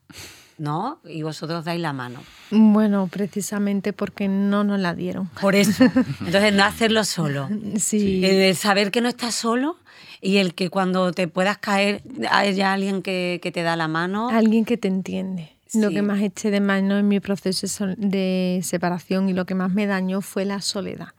¿no? 0.57 0.99
Y 1.05 1.21
vosotros 1.23 1.63
dais 1.63 1.79
la 1.79 1.93
mano. 1.93 2.21
Bueno, 2.51 3.07
precisamente 3.07 3.93
porque 3.93 4.27
no 4.27 4.65
nos 4.65 4.77
la 4.79 4.93
dieron. 4.93 5.27
Por 5.41 5.55
eso. 5.55 5.85
Entonces, 6.19 6.53
no 6.53 6.65
hacerlo 6.65 7.05
solo. 7.05 7.47
Sí. 7.77 8.25
El 8.25 8.55
saber 8.57 8.91
que 8.91 8.99
no 8.99 9.07
estás 9.07 9.35
solo 9.35 9.77
y 10.21 10.37
el 10.37 10.53
que 10.53 10.69
cuando 10.69 11.13
te 11.13 11.29
puedas 11.29 11.57
caer 11.59 12.03
haya 12.29 12.73
alguien 12.73 13.01
que, 13.01 13.39
que 13.41 13.53
te 13.53 13.63
da 13.63 13.77
la 13.77 13.87
mano. 13.87 14.27
Alguien 14.29 14.65
que 14.65 14.75
te 14.75 14.89
entiende. 14.89 15.58
Lo 15.73 15.89
que 15.91 16.01
más 16.01 16.21
eché 16.21 16.49
de 16.51 16.61
mano 16.61 16.97
en 16.97 17.07
mi 17.07 17.19
proceso 17.19 17.87
de 17.97 18.59
separación 18.63 19.29
y 19.29 19.33
lo 19.33 19.45
que 19.45 19.55
más 19.55 19.71
me 19.71 19.85
dañó 19.85 20.21
fue 20.21 20.45
la 20.45 20.61
soledad. 20.61 21.09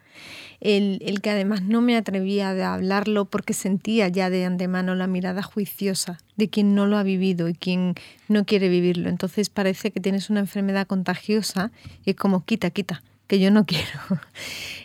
El, 0.61 1.01
el, 1.07 1.23
que 1.23 1.31
además 1.31 1.63
no 1.63 1.81
me 1.81 1.97
atrevía 1.97 2.51
a 2.51 2.75
hablarlo 2.75 3.25
porque 3.25 3.55
sentía 3.55 4.09
ya 4.09 4.29
de 4.29 4.45
antemano 4.45 4.95
la 4.95 5.07
mirada 5.07 5.43
juiciosa 5.43 6.19
de 6.37 6.51
quien 6.51 6.75
no 6.75 6.87
lo 6.87 6.99
ha 6.99 7.03
vivido 7.03 7.49
y 7.49 7.55
quien 7.55 7.95
no 8.29 8.45
quiere 8.45 8.69
vivirlo. 8.69 9.09
Entonces 9.09 9.49
parece 9.49 9.91
que 9.91 10.01
tienes 10.01 10.29
una 10.29 10.41
enfermedad 10.41 10.87
contagiosa 10.87 11.71
y 12.05 12.11
es 12.11 12.17
como 12.17 12.45
quita, 12.45 12.71
quita, 12.71 13.03
que 13.31 13.39
yo 13.39 13.53
no 13.53 13.65
quiero. 13.71 14.01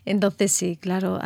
Entonces 0.05 0.51
sí, 0.51 0.77
claro, 0.79 1.19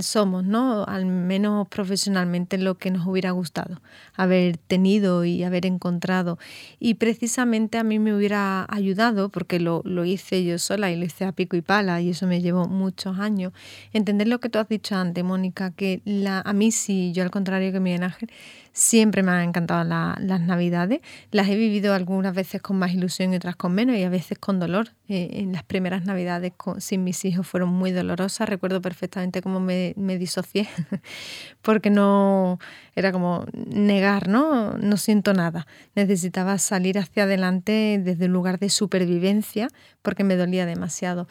somos, 0.00 0.42
¿no? 0.42 0.86
Al 0.86 1.04
menos 1.04 1.68
profesionalmente 1.68 2.56
lo 2.56 2.78
que 2.78 2.90
nos 2.90 3.06
hubiera 3.06 3.30
gustado 3.32 3.82
haber 4.14 4.56
tenido 4.56 5.26
y 5.26 5.44
haber 5.44 5.66
encontrado. 5.66 6.38
Y 6.80 6.94
precisamente 6.94 7.76
a 7.76 7.84
mí 7.84 7.98
me 7.98 8.14
hubiera 8.14 8.64
ayudado, 8.70 9.28
porque 9.28 9.60
lo, 9.60 9.82
lo 9.84 10.06
hice 10.06 10.44
yo 10.44 10.58
sola 10.58 10.90
y 10.90 10.96
lo 10.96 11.04
hice 11.04 11.26
a 11.26 11.32
pico 11.32 11.56
y 11.56 11.60
pala, 11.60 12.00
y 12.00 12.08
eso 12.08 12.26
me 12.26 12.40
llevó 12.40 12.64
muchos 12.64 13.18
años, 13.18 13.52
entender 13.92 14.28
lo 14.28 14.40
que 14.40 14.48
tú 14.48 14.58
has 14.58 14.68
dicho 14.68 14.96
antes, 14.96 15.22
Mónica, 15.22 15.72
que 15.72 16.00
la, 16.06 16.40
a 16.40 16.54
mí 16.54 16.72
sí, 16.72 17.12
yo 17.12 17.22
al 17.22 17.30
contrario 17.30 17.70
que 17.70 17.80
Miguel 17.80 18.04
Ángel, 18.04 18.30
Siempre 18.74 19.22
me 19.22 19.32
han 19.32 19.48
encantado 19.48 19.84
las 19.84 20.40
navidades. 20.40 21.00
Las 21.30 21.48
he 21.48 21.56
vivido 21.56 21.92
algunas 21.92 22.34
veces 22.34 22.62
con 22.62 22.78
más 22.78 22.92
ilusión 22.92 23.32
y 23.32 23.36
otras 23.36 23.54
con 23.54 23.74
menos 23.74 23.96
y 23.96 24.02
a 24.02 24.08
veces 24.08 24.38
con 24.38 24.58
dolor. 24.58 24.88
Eh, 25.08 25.28
en 25.34 25.52
las 25.52 25.62
primeras 25.62 26.06
navidades 26.06 26.54
sin 26.78 27.04
mis 27.04 27.22
hijos 27.26 27.46
fueron 27.46 27.68
muy 27.68 27.90
dolorosas. 27.90 28.48
Recuerdo 28.48 28.80
perfectamente 28.80 29.42
cómo 29.42 29.60
me, 29.60 29.94
disocié 30.18 30.68
porque 31.62 31.90
no 31.90 32.58
era 32.96 33.12
como 33.12 33.44
negar, 33.52 34.28
¿no? 34.28 34.72
No 34.78 34.96
siento 34.96 35.34
nada. 35.34 35.66
Necesitaba 35.94 36.56
salir 36.56 36.98
hacia 36.98 37.24
adelante 37.24 38.00
desde 38.02 38.24
un 38.24 38.32
lugar 38.32 38.58
de 38.58 38.70
supervivencia 38.70 39.68
porque 40.00 40.24
me 40.24 40.36
dolía 40.36 40.64
demasiado. 40.64 41.28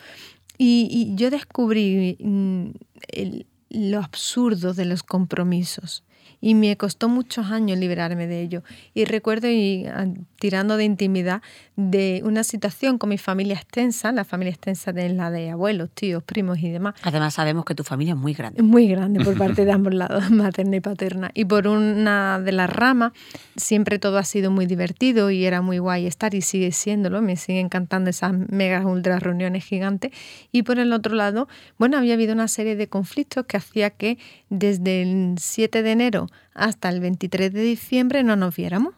Y, 0.59 1.15
yo 1.15 1.31
descubrí 1.31 2.17
mm, 2.19 2.69
lo 3.71 3.97
absurdo 3.97 4.75
de 4.75 4.85
los 4.85 5.01
compromisos 5.01 6.03
y 6.41 6.55
me 6.55 6.75
costó 6.75 7.07
muchos 7.07 7.51
años 7.51 7.77
liberarme 7.77 8.27
de 8.27 8.41
ello. 8.41 8.63
Y 8.93 9.05
recuerdo, 9.05 9.47
y 9.47 9.85
ah, 9.85 10.07
tirando 10.39 10.77
de 10.77 10.85
intimidad, 10.85 11.41
de 11.75 12.21
una 12.25 12.43
situación 12.43 12.97
con 12.97 13.09
mi 13.09 13.17
familia 13.17 13.55
extensa, 13.55 14.11
la 14.11 14.25
familia 14.25 14.51
extensa 14.51 14.91
de 14.91 15.09
la 15.09 15.31
de 15.31 15.49
abuelos, 15.49 15.89
tíos, 15.93 16.23
primos 16.23 16.59
y 16.59 16.69
demás. 16.69 16.95
Además 17.03 17.35
sabemos 17.35 17.65
que 17.65 17.75
tu 17.75 17.83
familia 17.83 18.13
es 18.13 18.19
muy 18.19 18.33
grande. 18.33 18.61
Muy 18.61 18.87
grande 18.87 19.23
por 19.23 19.37
parte 19.37 19.65
de 19.65 19.71
ambos 19.71 19.93
lados, 19.93 20.29
materna 20.31 20.75
y 20.75 20.79
paterna. 20.81 21.31
Y 21.33 21.45
por 21.45 21.67
una 21.67 22.39
de 22.39 22.51
las 22.51 22.69
ramas, 22.69 23.13
siempre 23.55 23.99
todo 23.99 24.17
ha 24.17 24.23
sido 24.23 24.51
muy 24.51 24.65
divertido 24.65 25.31
y 25.31 25.45
era 25.45 25.61
muy 25.61 25.77
guay 25.77 26.07
estar 26.07 26.33
y 26.33 26.41
sigue 26.41 26.71
siéndolo, 26.71 27.21
me 27.21 27.35
sigue 27.35 27.59
encantando 27.59 28.09
esas 28.09 28.33
megas 28.33 28.85
ultra 28.85 29.19
reuniones 29.19 29.63
gigantes. 29.63 30.11
Y 30.51 30.63
por 30.63 30.79
el 30.79 30.91
otro 30.93 31.15
lado, 31.15 31.47
bueno, 31.77 31.97
había 31.97 32.15
habido 32.15 32.33
una 32.33 32.47
serie 32.47 32.75
de 32.75 32.87
conflictos 32.87 33.45
que 33.45 33.57
hacía 33.57 33.91
que 33.91 34.17
desde 34.49 35.03
el 35.03 35.35
7 35.39 35.83
de 35.83 35.91
enero 35.91 36.10
hasta 36.53 36.89
el 36.89 36.99
23 36.99 37.51
de 37.53 37.61
diciembre 37.61 38.23
no 38.23 38.35
nos 38.35 38.55
viéramos. 38.55 38.93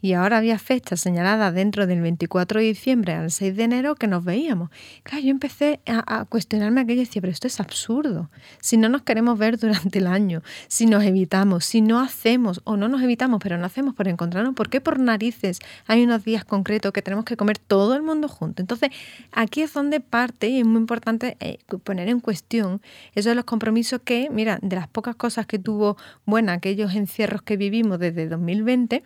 Y 0.00 0.14
ahora 0.14 0.38
había 0.38 0.58
fechas 0.58 1.00
señaladas 1.00 1.54
dentro 1.54 1.86
del 1.86 2.00
24 2.00 2.60
de 2.60 2.66
diciembre 2.66 3.12
al 3.12 3.30
6 3.30 3.56
de 3.56 3.62
enero 3.62 3.94
que 3.94 4.06
nos 4.06 4.24
veíamos. 4.24 4.70
Claro, 5.02 5.22
yo 5.22 5.30
empecé 5.30 5.80
a, 5.86 6.24
cuestionarme 6.24 6.80
aquello 6.80 7.02
y 7.02 7.04
decía, 7.04 7.20
pero 7.20 7.32
esto 7.32 7.46
es 7.46 7.60
absurdo. 7.60 8.30
Si 8.60 8.76
no 8.76 8.88
nos 8.88 9.02
queremos 9.02 9.38
ver 9.38 9.58
durante 9.58 9.98
el 9.98 10.06
año, 10.06 10.42
si 10.68 10.86
nos 10.86 11.04
evitamos, 11.04 11.64
si 11.64 11.80
no 11.80 12.00
hacemos 12.00 12.60
o 12.64 12.76
no 12.76 12.88
nos 12.88 13.02
evitamos, 13.02 13.40
pero 13.42 13.58
no 13.58 13.66
hacemos 13.66 13.94
por 13.94 14.08
encontrarnos, 14.08 14.54
¿por 14.54 14.68
qué 14.68 14.80
por 14.80 14.98
narices 14.98 15.60
hay 15.86 16.02
unos 16.02 16.24
días 16.24 16.44
concretos 16.44 16.92
que 16.92 17.02
tenemos 17.02 17.24
que 17.24 17.36
comer 17.36 17.58
todo 17.58 17.94
el 17.94 18.02
mundo 18.02 18.28
junto? 18.28 18.62
Entonces, 18.62 18.90
aquí 19.32 19.62
es 19.62 19.72
donde 19.72 20.00
parte 20.00 20.48
y 20.48 20.60
es 20.60 20.66
muy 20.66 20.80
importante 20.80 21.36
eh, 21.40 21.58
poner 21.84 22.08
en 22.08 22.20
cuestión 22.20 22.80
esos 23.14 23.36
los 23.36 23.44
compromisos 23.44 24.00
que, 24.02 24.28
mira, 24.30 24.58
de 24.62 24.76
las 24.76 24.88
pocas 24.88 25.14
cosas 25.14 25.46
que 25.46 25.58
tuvo 25.58 25.96
buena 26.24 26.54
aquellos 26.54 26.94
encierros 26.94 27.42
que 27.42 27.56
vivimos 27.56 27.98
desde 27.98 28.28
2020, 28.28 29.02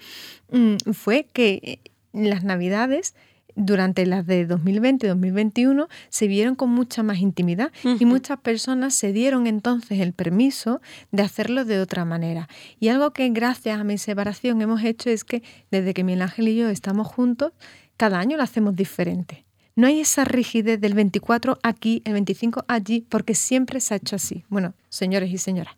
Mm, 0.53 0.53
fue 0.92 1.26
que 1.32 1.60
eh, 1.62 1.78
las 2.12 2.44
navidades 2.44 3.14
durante 3.56 4.04
las 4.06 4.26
de 4.26 4.46
2020 4.46 5.06
y 5.06 5.08
2021 5.08 5.88
se 6.08 6.26
vieron 6.26 6.54
con 6.54 6.70
mucha 6.70 7.02
más 7.02 7.18
intimidad 7.18 7.72
y 7.84 8.04
muchas 8.04 8.38
personas 8.40 8.94
se 8.94 9.12
dieron 9.12 9.46
entonces 9.46 10.00
el 10.00 10.12
permiso 10.12 10.80
de 11.12 11.22
hacerlo 11.22 11.64
de 11.64 11.80
otra 11.80 12.04
manera. 12.04 12.48
Y 12.80 12.88
algo 12.88 13.12
que 13.12 13.28
gracias 13.30 13.78
a 13.78 13.84
mi 13.84 13.98
separación 13.98 14.60
hemos 14.60 14.82
hecho 14.82 15.10
es 15.10 15.24
que 15.24 15.42
desde 15.70 15.94
que 15.94 16.04
Miguel 16.04 16.22
Ángel 16.22 16.48
y 16.48 16.56
yo 16.56 16.68
estamos 16.68 17.06
juntos, 17.06 17.52
cada 17.96 18.18
año 18.18 18.36
lo 18.36 18.42
hacemos 18.42 18.74
diferente. 18.74 19.44
No 19.76 19.86
hay 19.88 20.00
esa 20.00 20.24
rigidez 20.24 20.80
del 20.80 20.94
24 20.94 21.58
aquí, 21.62 22.00
el 22.04 22.12
25 22.12 22.64
allí, 22.68 23.04
porque 23.08 23.34
siempre 23.34 23.80
se 23.80 23.94
ha 23.94 23.96
hecho 23.96 24.16
así. 24.16 24.44
Bueno, 24.48 24.74
señores 24.88 25.30
y 25.32 25.38
señoras, 25.38 25.74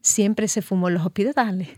siempre 0.00 0.48
se 0.48 0.60
fumó 0.60 0.88
en 0.88 0.94
los 0.94 1.06
hospitales 1.06 1.68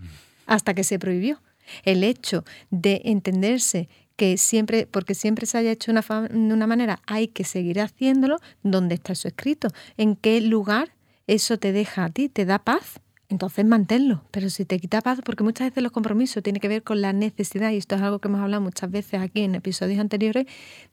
hasta 0.46 0.74
que 0.74 0.84
se 0.84 0.98
prohibió 0.98 1.38
el 1.84 2.04
hecho 2.04 2.44
de 2.70 3.02
entenderse 3.04 3.88
que 4.16 4.36
siempre, 4.36 4.86
porque 4.86 5.14
siempre 5.14 5.46
se 5.46 5.56
haya 5.58 5.72
hecho 5.72 5.92
de 5.92 5.98
una, 5.98 6.28
una 6.54 6.66
manera, 6.66 7.00
hay 7.06 7.28
que 7.28 7.44
seguir 7.44 7.80
haciéndolo, 7.80 8.38
¿dónde 8.62 8.96
está 8.96 9.14
eso 9.14 9.28
escrito? 9.28 9.68
¿En 9.96 10.14
qué 10.14 10.40
lugar 10.40 10.92
eso 11.26 11.58
te 11.58 11.72
deja 11.72 12.04
a 12.04 12.10
ti? 12.10 12.28
¿Te 12.28 12.44
da 12.44 12.58
paz? 12.58 13.00
Entonces 13.30 13.64
manténlo, 13.64 14.24
pero 14.32 14.50
si 14.50 14.64
te 14.64 14.80
quita 14.80 15.00
paz, 15.00 15.20
porque 15.24 15.44
muchas 15.44 15.68
veces 15.68 15.84
los 15.84 15.92
compromisos 15.92 16.42
tienen 16.42 16.60
que 16.60 16.66
ver 16.66 16.82
con 16.82 17.00
la 17.00 17.12
necesidad, 17.12 17.70
y 17.70 17.76
esto 17.76 17.94
es 17.94 18.02
algo 18.02 18.18
que 18.18 18.26
hemos 18.26 18.40
hablado 18.40 18.60
muchas 18.60 18.90
veces 18.90 19.20
aquí 19.20 19.42
en 19.42 19.54
episodios 19.54 20.00
anteriores, 20.00 20.46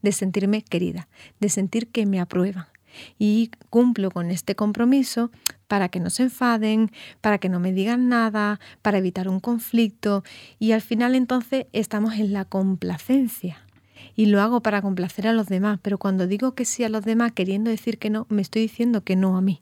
de 0.04 0.12
sentirme 0.12 0.62
querida, 0.62 1.08
de 1.40 1.50
sentir 1.50 1.88
que 1.88 2.06
me 2.06 2.20
aprueban, 2.20 2.68
y 3.18 3.52
cumplo 3.70 4.12
con 4.12 4.32
este 4.32 4.56
compromiso 4.56 5.32
para 5.68 5.90
que 5.90 6.00
no 6.00 6.10
se 6.10 6.24
enfaden, 6.24 6.92
para 7.22 7.38
que 7.38 7.50
no 7.50 7.60
me 7.60 7.74
digan 7.74 8.10
nada, 8.10 8.60
para 8.82 8.98
evitar 8.98 9.28
un 9.28 9.40
conflicto 9.40 10.24
y 10.60 10.72
al 10.72 10.82
final 10.82 11.16
entonces 11.16 11.66
estamos 11.74 12.16
en 12.16 12.34
la 12.34 12.46
complacencia. 12.46 13.64
Y 14.16 14.28
lo 14.28 14.42
hago 14.42 14.62
para 14.62 14.82
complacer 14.82 15.28
a 15.28 15.34
los 15.34 15.48
demás, 15.48 15.80
pero 15.82 15.98
cuando 15.98 16.28
digo 16.28 16.56
que 16.56 16.66
sí 16.66 16.84
a 16.84 16.90
los 16.90 17.04
demás 17.04 17.32
queriendo 17.34 17.70
decir 17.70 17.98
que 17.98 18.10
no, 18.10 18.26
me 18.30 18.42
estoy 18.42 18.64
diciendo 18.64 19.04
que 19.04 19.16
no 19.16 19.38
a 19.38 19.42
mí. 19.42 19.62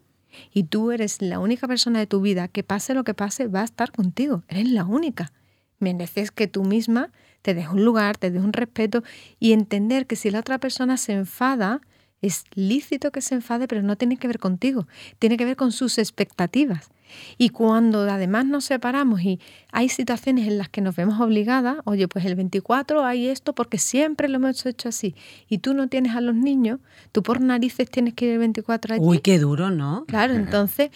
Y 0.52 0.64
tú 0.64 0.92
eres 0.92 1.22
la 1.22 1.38
única 1.38 1.66
persona 1.66 1.98
de 1.98 2.06
tu 2.06 2.20
vida 2.20 2.48
que 2.48 2.62
pase 2.62 2.94
lo 2.94 3.04
que 3.04 3.14
pase, 3.14 3.48
va 3.48 3.62
a 3.62 3.64
estar 3.64 3.92
contigo. 3.92 4.42
Eres 4.48 4.70
la 4.70 4.84
única. 4.84 5.32
Mereces 5.78 6.30
que 6.30 6.46
tú 6.46 6.64
misma 6.64 7.10
te 7.42 7.54
des 7.54 7.68
un 7.68 7.84
lugar, 7.84 8.16
te 8.16 8.30
des 8.30 8.42
un 8.42 8.52
respeto 8.52 9.04
y 9.38 9.52
entender 9.52 10.06
que 10.06 10.16
si 10.16 10.30
la 10.30 10.40
otra 10.40 10.58
persona 10.58 10.96
se 10.96 11.12
enfada, 11.12 11.80
es 12.22 12.44
lícito 12.54 13.10
que 13.10 13.20
se 13.20 13.34
enfade, 13.34 13.68
pero 13.68 13.82
no 13.82 13.96
tiene 13.96 14.16
que 14.16 14.26
ver 14.26 14.38
contigo, 14.38 14.86
tiene 15.18 15.36
que 15.36 15.44
ver 15.44 15.56
con 15.56 15.72
sus 15.72 15.98
expectativas. 15.98 16.90
Y 17.38 17.50
cuando 17.50 18.00
además 18.00 18.46
nos 18.46 18.64
separamos 18.64 19.22
y 19.22 19.40
hay 19.72 19.88
situaciones 19.88 20.46
en 20.48 20.58
las 20.58 20.68
que 20.68 20.80
nos 20.80 20.96
vemos 20.96 21.20
obligadas, 21.20 21.78
oye, 21.84 22.08
pues 22.08 22.24
el 22.24 22.34
24 22.34 23.04
hay 23.04 23.28
esto 23.28 23.54
porque 23.54 23.78
siempre 23.78 24.28
lo 24.28 24.36
hemos 24.36 24.66
hecho 24.66 24.88
así, 24.88 25.14
y 25.48 25.58
tú 25.58 25.72
no 25.72 25.88
tienes 25.88 26.16
a 26.16 26.20
los 26.20 26.34
niños, 26.34 26.80
tú 27.12 27.22
por 27.22 27.40
narices 27.40 27.90
tienes 27.90 28.14
que 28.14 28.26
ir 28.26 28.32
el 28.32 28.38
24 28.38 28.94
allí. 28.94 29.04
Uy, 29.04 29.20
qué 29.20 29.38
duro, 29.38 29.70
¿no? 29.70 30.04
Claro, 30.06 30.34
entonces, 30.34 30.90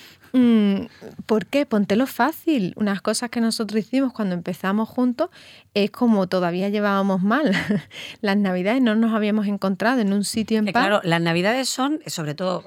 ¿por 1.26 1.46
qué? 1.46 1.66
Póntelo 1.66 2.06
fácil. 2.06 2.72
Unas 2.76 3.00
cosas 3.02 3.30
que 3.30 3.40
nosotros 3.40 3.80
hicimos 3.80 4.12
cuando 4.12 4.34
empezamos 4.34 4.88
juntos 4.88 5.30
es 5.74 5.90
como 5.90 6.28
todavía 6.28 6.68
llevábamos 6.68 7.22
mal. 7.22 7.52
las 8.20 8.36
navidades 8.36 8.82
no 8.82 8.94
nos 8.94 9.14
habíamos 9.14 9.46
encontrado 9.46 10.00
en 10.00 10.12
un 10.12 10.24
sitio 10.24 10.58
en 10.58 10.66
paz. 10.66 10.72
Claro, 10.72 11.00
las 11.04 11.20
navidades 11.20 11.68
son, 11.68 12.00
sobre 12.06 12.34
todo 12.34 12.64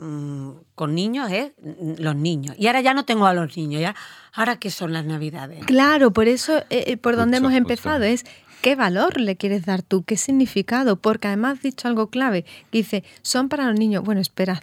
mm, 0.00 0.50
con 0.74 0.94
niños, 0.94 1.30
¿eh? 1.30 1.54
los 1.98 2.16
niños. 2.16 2.56
Y 2.58 2.66
ahora 2.66 2.80
ya 2.80 2.94
no 2.94 3.04
tengo 3.04 3.26
a 3.26 3.34
los 3.34 3.56
niños, 3.56 3.80
ya. 3.80 3.94
Ahora 4.32 4.56
qué 4.56 4.70
son 4.70 4.92
las 4.92 5.04
navidades. 5.04 5.64
Claro, 5.66 6.12
por 6.12 6.28
eso, 6.28 6.58
eh, 6.70 6.84
eh, 6.86 6.96
por 6.96 7.16
donde 7.16 7.38
hemos 7.38 7.52
empezado 7.52 8.04
es 8.04 8.24
¿Qué 8.62 8.76
valor 8.76 9.20
le 9.20 9.34
quieres 9.34 9.66
dar 9.66 9.82
tú? 9.82 10.04
¿Qué 10.04 10.16
significado? 10.16 10.94
Porque 10.94 11.26
además 11.26 11.54
has 11.54 11.62
dicho 11.62 11.88
algo 11.88 12.10
clave, 12.10 12.44
que 12.70 12.78
dice, 12.78 13.02
son 13.22 13.48
para 13.48 13.66
los 13.66 13.76
niños. 13.76 14.04
Bueno, 14.04 14.20
espera, 14.20 14.62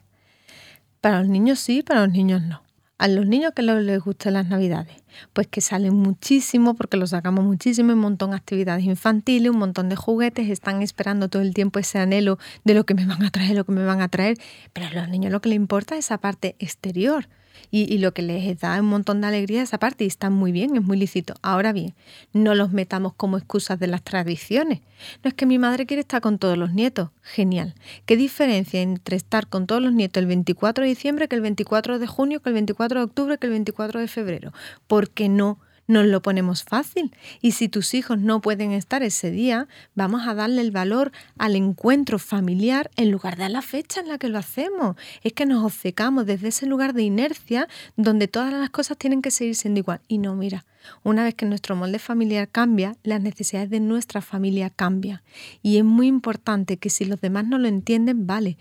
para 1.02 1.20
los 1.20 1.30
niños 1.30 1.60
sí, 1.60 1.82
para 1.84 2.02
los 2.06 2.14
niños 2.14 2.42
no. 2.42 2.62
A 2.98 3.08
los 3.08 3.26
niños 3.26 3.54
que 3.56 3.62
les 3.62 4.02
gustan 4.02 4.34
las 4.34 4.50
navidades, 4.50 4.98
pues 5.32 5.48
que 5.48 5.62
salen 5.62 5.96
muchísimo, 5.96 6.74
porque 6.74 6.98
los 6.98 7.12
sacamos 7.12 7.46
muchísimo, 7.46 7.94
un 7.94 8.00
montón 8.00 8.32
de 8.32 8.36
actividades 8.36 8.84
infantiles, 8.84 9.52
un 9.52 9.58
montón 9.58 9.88
de 9.88 9.96
juguetes, 9.96 10.50
están 10.50 10.82
esperando 10.82 11.30
todo 11.30 11.42
el 11.42 11.54
tiempo 11.54 11.80
ese 11.80 12.00
anhelo 12.00 12.40
de 12.66 12.74
lo 12.74 12.86
que 12.86 12.96
me 12.96 13.06
van 13.06 13.24
a 13.24 13.32
traer, 13.32 13.56
lo 13.56 13.64
que 13.64 13.72
me 13.72 13.86
van 13.86 14.02
a 14.02 14.10
traer, 14.10 14.38
pero 14.74 14.88
a 14.88 14.92
los 14.92 15.08
niños 15.08 15.32
lo 15.32 15.40
que 15.40 15.48
les 15.48 15.56
importa 15.56 15.96
es 15.96 16.08
esa 16.08 16.18
parte 16.18 16.58
exterior, 16.60 17.30
y, 17.72 17.98
lo 18.00 18.14
que 18.14 18.22
les 18.22 18.60
da 18.60 18.80
un 18.80 18.88
montón 18.88 19.22
de 19.22 19.28
alegría 19.28 19.62
esa 19.62 19.78
parte 19.78 20.04
y 20.04 20.08
está 20.08 20.30
muy 20.30 20.52
bien, 20.52 20.76
es 20.76 20.84
muy 20.84 20.98
lícito. 20.98 21.34
Ahora 21.42 21.72
bien, 21.74 21.94
no 22.34 22.56
los 22.56 22.72
metamos 22.72 23.14
como 23.14 23.38
excusas 23.38 23.80
de 23.80 23.88
las 23.88 24.04
tradiciones. 24.04 24.82
No 25.24 25.30
es 25.30 25.34
que 25.34 25.46
mi 25.46 25.60
madre 25.60 25.86
quiere 25.86 26.02
estar 26.02 26.22
con 26.22 26.40
todos 26.40 26.58
los 26.58 26.74
nietos. 26.74 27.10
Genial. 27.22 27.76
¿Qué 28.06 28.18
diferencia 28.18 28.82
entre 28.82 29.18
estar 29.18 29.48
con 29.48 29.68
todos 29.68 29.82
los 29.82 29.94
nietos 29.94 30.22
el 30.22 30.28
24 30.28 30.84
de 30.84 30.90
diciembre 30.90 31.28
que 31.28 31.36
el 31.36 31.42
24 31.42 32.00
de 32.00 32.08
junio, 32.08 32.42
que 32.42 32.50
el 32.50 32.56
24 32.56 33.00
de 33.00 33.06
octubre, 33.06 33.38
que 33.38 33.48
el 33.48 33.52
24 33.52 34.00
de 34.00 34.08
febrero? 34.08 34.54
¿Por 34.88 35.10
qué 35.10 35.30
no? 35.30 35.60
Nos 35.90 36.06
lo 36.06 36.22
ponemos 36.22 36.64
fácil. 36.64 37.12
Y 37.42 37.54
si 37.54 37.68
tus 37.68 37.96
hijos 37.96 38.20
no 38.20 38.42
pueden 38.42 38.72
estar 38.72 39.02
ese 39.02 39.32
día, 39.32 39.68
vamos 39.96 40.28
a 40.28 40.36
darle 40.36 40.62
el 40.62 40.70
valor 40.70 41.12
al 41.40 41.56
encuentro 41.56 42.20
familiar 42.20 42.92
en 42.96 43.10
lugar 43.10 43.38
de 43.38 43.46
a 43.46 43.50
la 43.50 43.64
fecha 43.64 44.00
en 44.00 44.08
la 44.08 44.20
que 44.20 44.30
lo 44.30 44.38
hacemos. 44.38 44.96
Es 45.24 45.34
que 45.34 45.48
nos 45.48 45.66
obcecamos 45.66 46.28
desde 46.28 46.50
ese 46.50 46.68
lugar 46.68 46.94
de 46.94 47.02
inercia 47.02 47.68
donde 47.98 48.28
todas 48.28 48.54
las 48.54 48.70
cosas 48.70 48.98
tienen 48.98 49.24
que 49.24 49.32
seguir 49.32 49.56
siendo 49.56 49.80
igual. 49.80 50.00
Y 50.08 50.20
no, 50.20 50.36
mira, 50.36 50.64
una 51.04 51.24
vez 51.24 51.34
que 51.34 51.48
nuestro 51.48 51.76
molde 51.76 51.98
familiar 51.98 52.48
cambia, 52.48 52.96
las 53.04 53.22
necesidades 53.22 53.72
de 53.72 53.80
nuestra 53.80 54.22
familia 54.22 54.70
cambian. 54.70 55.22
Y 55.64 55.78
es 55.78 55.84
muy 55.84 56.06
importante 56.06 56.78
que 56.78 56.92
si 56.92 57.06
los 57.06 57.20
demás 57.20 57.48
no 57.48 57.58
lo 57.58 57.68
entienden, 57.68 58.28
vale, 58.28 58.58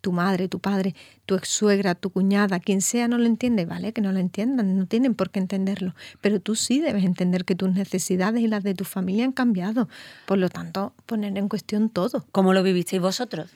tu 0.00 0.12
madre, 0.12 0.48
tu 0.48 0.58
padre, 0.58 0.94
tu 1.26 1.34
ex 1.34 1.48
suegra, 1.48 1.94
tu 1.94 2.10
cuñada, 2.10 2.60
quien 2.60 2.80
sea, 2.80 3.08
no 3.08 3.18
lo 3.18 3.26
entiende, 3.26 3.66
¿vale? 3.66 3.92
Que 3.92 4.00
no 4.00 4.12
lo 4.12 4.18
entiendan, 4.18 4.78
no 4.78 4.86
tienen 4.86 5.14
por 5.14 5.30
qué 5.30 5.40
entenderlo. 5.40 5.94
Pero 6.20 6.40
tú 6.40 6.54
sí 6.54 6.80
debes 6.80 7.04
entender 7.04 7.44
que 7.44 7.54
tus 7.54 7.72
necesidades 7.72 8.42
y 8.42 8.48
las 8.48 8.62
de 8.62 8.74
tu 8.74 8.84
familia 8.84 9.24
han 9.24 9.32
cambiado. 9.32 9.88
Por 10.26 10.38
lo 10.38 10.48
tanto, 10.48 10.94
poner 11.06 11.36
en 11.36 11.48
cuestión 11.48 11.90
todo. 11.90 12.24
¿Cómo 12.32 12.52
lo 12.52 12.62
vivisteis 12.62 13.02
vosotros? 13.02 13.50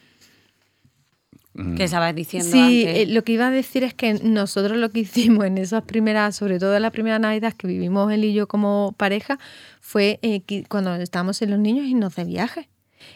Mm. 1.54 1.76
¿Qué 1.76 1.84
estabas 1.84 2.14
diciendo 2.14 2.50
sí, 2.50 2.84
eh, 2.84 3.06
lo 3.06 3.22
que 3.22 3.32
iba 3.32 3.46
a 3.46 3.50
decir 3.50 3.84
es 3.84 3.94
que 3.94 4.14
nosotros 4.14 4.76
lo 4.76 4.90
que 4.90 5.00
hicimos 5.00 5.44
en 5.44 5.58
esas 5.58 5.84
primeras, 5.84 6.34
sobre 6.36 6.58
todo 6.58 6.74
en 6.76 6.82
la 6.82 6.90
primera 6.90 7.18
Navidad 7.18 7.54
que 7.54 7.68
vivimos 7.68 8.12
él 8.12 8.24
y 8.24 8.34
yo 8.34 8.48
como 8.48 8.94
pareja, 8.96 9.38
fue 9.80 10.18
eh, 10.22 10.42
cuando 10.68 10.94
estábamos 10.96 11.40
en 11.42 11.50
los 11.50 11.60
niños 11.60 11.86
y 11.86 11.94
nos 11.94 12.16
de 12.16 12.24
viaje 12.24 12.68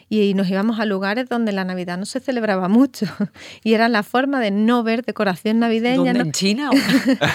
y 0.09 0.33
nos 0.33 0.49
íbamos 0.49 0.79
a 0.79 0.85
lugares 0.85 1.29
donde 1.29 1.51
la 1.51 1.63
Navidad 1.63 1.97
no 1.97 2.05
se 2.05 2.19
celebraba 2.19 2.67
mucho 2.67 3.05
y 3.63 3.73
era 3.73 3.89
la 3.89 4.03
forma 4.03 4.39
de 4.39 4.51
no 4.51 4.83
ver 4.83 5.03
decoración 5.03 5.59
navideña. 5.59 6.11
¿En 6.11 6.31
China? 6.31 6.71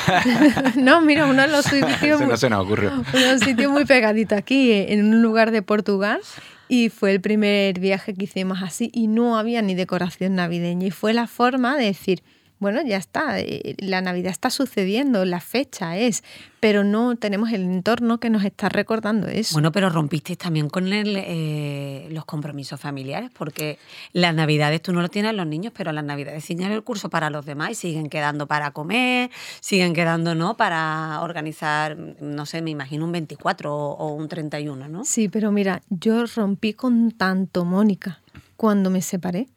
no, 0.76 1.00
mira, 1.00 1.26
uno 1.26 1.42
de 1.42 1.48
los 1.48 1.64
sitios, 1.64 2.20
no 2.20 2.36
se 2.36 2.50
nos 2.50 2.64
ocurrió. 2.64 2.92
un 3.32 3.40
sitio 3.40 3.70
muy 3.70 3.84
pegadito 3.84 4.34
aquí, 4.34 4.72
en 4.72 5.14
un 5.14 5.22
lugar 5.22 5.50
de 5.50 5.62
Portugal. 5.62 6.20
Y 6.66 6.88
fue 6.88 7.12
el 7.12 7.20
primer 7.20 7.78
viaje 7.78 8.14
que 8.14 8.24
hicimos 8.24 8.62
así 8.62 8.90
y 8.92 9.06
no 9.06 9.36
había 9.36 9.60
ni 9.60 9.74
decoración 9.74 10.34
navideña. 10.34 10.86
Y 10.86 10.90
fue 10.90 11.12
la 11.12 11.26
forma 11.26 11.76
de 11.76 11.84
decir, 11.84 12.22
bueno, 12.58 12.80
ya 12.82 12.96
está, 12.96 13.40
eh, 13.40 13.74
la 13.78 14.00
Navidad 14.00 14.30
está 14.30 14.48
sucediendo, 14.48 15.24
la 15.24 15.40
fecha 15.40 15.98
es, 15.98 16.22
pero 16.60 16.82
no 16.84 17.16
tenemos 17.16 17.52
el 17.52 17.62
entorno 17.62 18.18
que 18.18 18.30
nos 18.30 18.44
está 18.44 18.68
recordando 18.68 19.26
eso. 19.26 19.54
Bueno, 19.54 19.70
pero 19.72 19.90
rompisteis 19.90 20.38
también 20.38 20.70
con 20.70 20.92
el, 20.92 21.16
eh, 21.16 22.08
los 22.10 22.24
compromisos 22.24 22.80
familiares, 22.80 23.30
porque 23.36 23.78
las 24.12 24.34
Navidades 24.34 24.80
tú 24.80 24.92
no 24.92 25.02
lo 25.02 25.08
tienes 25.08 25.34
los 25.34 25.46
niños, 25.46 25.72
pero 25.76 25.92
las 25.92 26.04
Navidades 26.04 26.44
siguen 26.44 26.72
el 26.72 26.82
curso 26.82 27.10
para 27.10 27.28
los 27.28 27.44
demás 27.44 27.72
y 27.72 27.74
siguen 27.74 28.08
quedando 28.08 28.46
para 28.46 28.70
comer, 28.70 29.30
siguen 29.60 29.92
quedando, 29.92 30.34
¿no? 30.34 30.56
Para 30.56 31.20
organizar, 31.22 31.98
no 31.98 32.46
sé, 32.46 32.62
me 32.62 32.70
imagino 32.70 33.04
un 33.04 33.12
24 33.12 33.74
o, 33.74 33.92
o 33.92 34.14
un 34.14 34.28
31, 34.28 34.88
¿no? 34.88 35.04
Sí, 35.04 35.28
pero 35.28 35.52
mira, 35.52 35.82
yo 35.90 36.24
rompí 36.26 36.72
con 36.72 37.10
tanto, 37.10 37.64
Mónica, 37.64 38.20
cuando 38.56 38.88
me 38.88 39.02
separé 39.02 39.48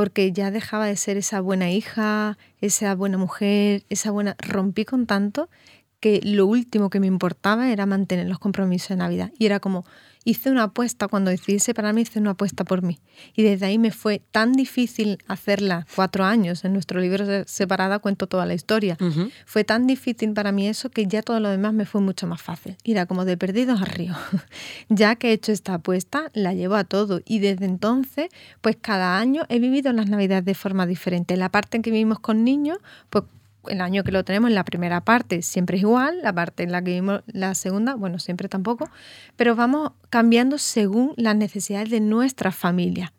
porque 0.00 0.32
ya 0.32 0.50
dejaba 0.50 0.86
de 0.86 0.96
ser 0.96 1.18
esa 1.18 1.42
buena 1.42 1.70
hija, 1.70 2.38
esa 2.62 2.94
buena 2.94 3.18
mujer, 3.18 3.82
esa 3.90 4.10
buena... 4.10 4.34
Rompí 4.38 4.86
con 4.86 5.04
tanto 5.04 5.50
que 6.00 6.20
lo 6.24 6.46
último 6.46 6.90
que 6.90 6.98
me 6.98 7.06
importaba 7.06 7.70
era 7.70 7.86
mantener 7.86 8.26
los 8.26 8.38
compromisos 8.38 8.88
de 8.88 8.96
Navidad. 8.96 9.32
Y 9.38 9.46
era 9.46 9.60
como, 9.60 9.84
hice 10.24 10.50
una 10.50 10.64
apuesta, 10.64 11.08
cuando 11.08 11.30
decidí 11.30 11.58
separarme 11.58 12.00
hice 12.00 12.18
una 12.18 12.30
apuesta 12.30 12.64
por 12.64 12.82
mí. 12.82 12.98
Y 13.34 13.42
desde 13.42 13.66
ahí 13.66 13.78
me 13.78 13.90
fue 13.90 14.22
tan 14.30 14.52
difícil 14.52 15.18
hacerla 15.28 15.86
cuatro 15.94 16.24
años. 16.24 16.64
En 16.64 16.72
nuestro 16.72 17.00
libro 17.00 17.24
Separada 17.46 17.98
cuento 17.98 18.26
toda 18.26 18.46
la 18.46 18.54
historia. 18.54 18.96
Fue 19.44 19.64
tan 19.64 19.86
difícil 19.86 20.32
para 20.32 20.52
mí 20.52 20.68
eso 20.68 20.90
que 20.90 21.06
ya 21.06 21.22
todo 21.22 21.38
lo 21.38 21.50
demás 21.50 21.74
me 21.74 21.84
fue 21.84 22.00
mucho 22.00 22.26
más 22.26 22.40
fácil. 22.40 22.76
Era 22.84 23.06
como 23.06 23.26
de 23.26 23.36
perdidos 23.36 23.82
a 23.82 23.84
río. 23.84 24.14
ya 24.88 25.16
que 25.16 25.28
he 25.28 25.32
hecho 25.32 25.52
esta 25.52 25.74
apuesta, 25.74 26.30
la 26.32 26.54
llevo 26.54 26.76
a 26.76 26.84
todo. 26.84 27.20
Y 27.26 27.40
desde 27.40 27.66
entonces, 27.66 28.28
pues 28.62 28.76
cada 28.80 29.18
año 29.18 29.42
he 29.48 29.58
vivido 29.58 29.92
las 29.92 30.08
navidades 30.08 30.44
de 30.46 30.54
forma 30.54 30.86
diferente. 30.86 31.36
La 31.36 31.50
parte 31.50 31.76
en 31.76 31.82
que 31.82 31.90
vivimos 31.90 32.20
con 32.20 32.42
niños, 32.42 32.78
pues 33.10 33.24
el 33.70 33.80
año 33.80 34.04
que 34.04 34.12
lo 34.12 34.24
tenemos 34.24 34.50
en 34.50 34.54
la 34.54 34.64
primera 34.64 35.00
parte 35.00 35.42
siempre 35.42 35.76
es 35.76 35.82
igual, 35.82 36.20
la 36.22 36.32
parte 36.32 36.62
en 36.62 36.72
la 36.72 36.82
que 36.82 36.92
vimos 36.92 37.22
la 37.26 37.54
segunda, 37.54 37.94
bueno, 37.94 38.18
siempre 38.18 38.48
tampoco, 38.48 38.90
pero 39.36 39.54
vamos 39.54 39.92
cambiando 40.10 40.58
según 40.58 41.14
las 41.16 41.36
necesidades 41.36 41.90
de 41.90 42.00
nuestra 42.00 42.52
familia. 42.52 43.12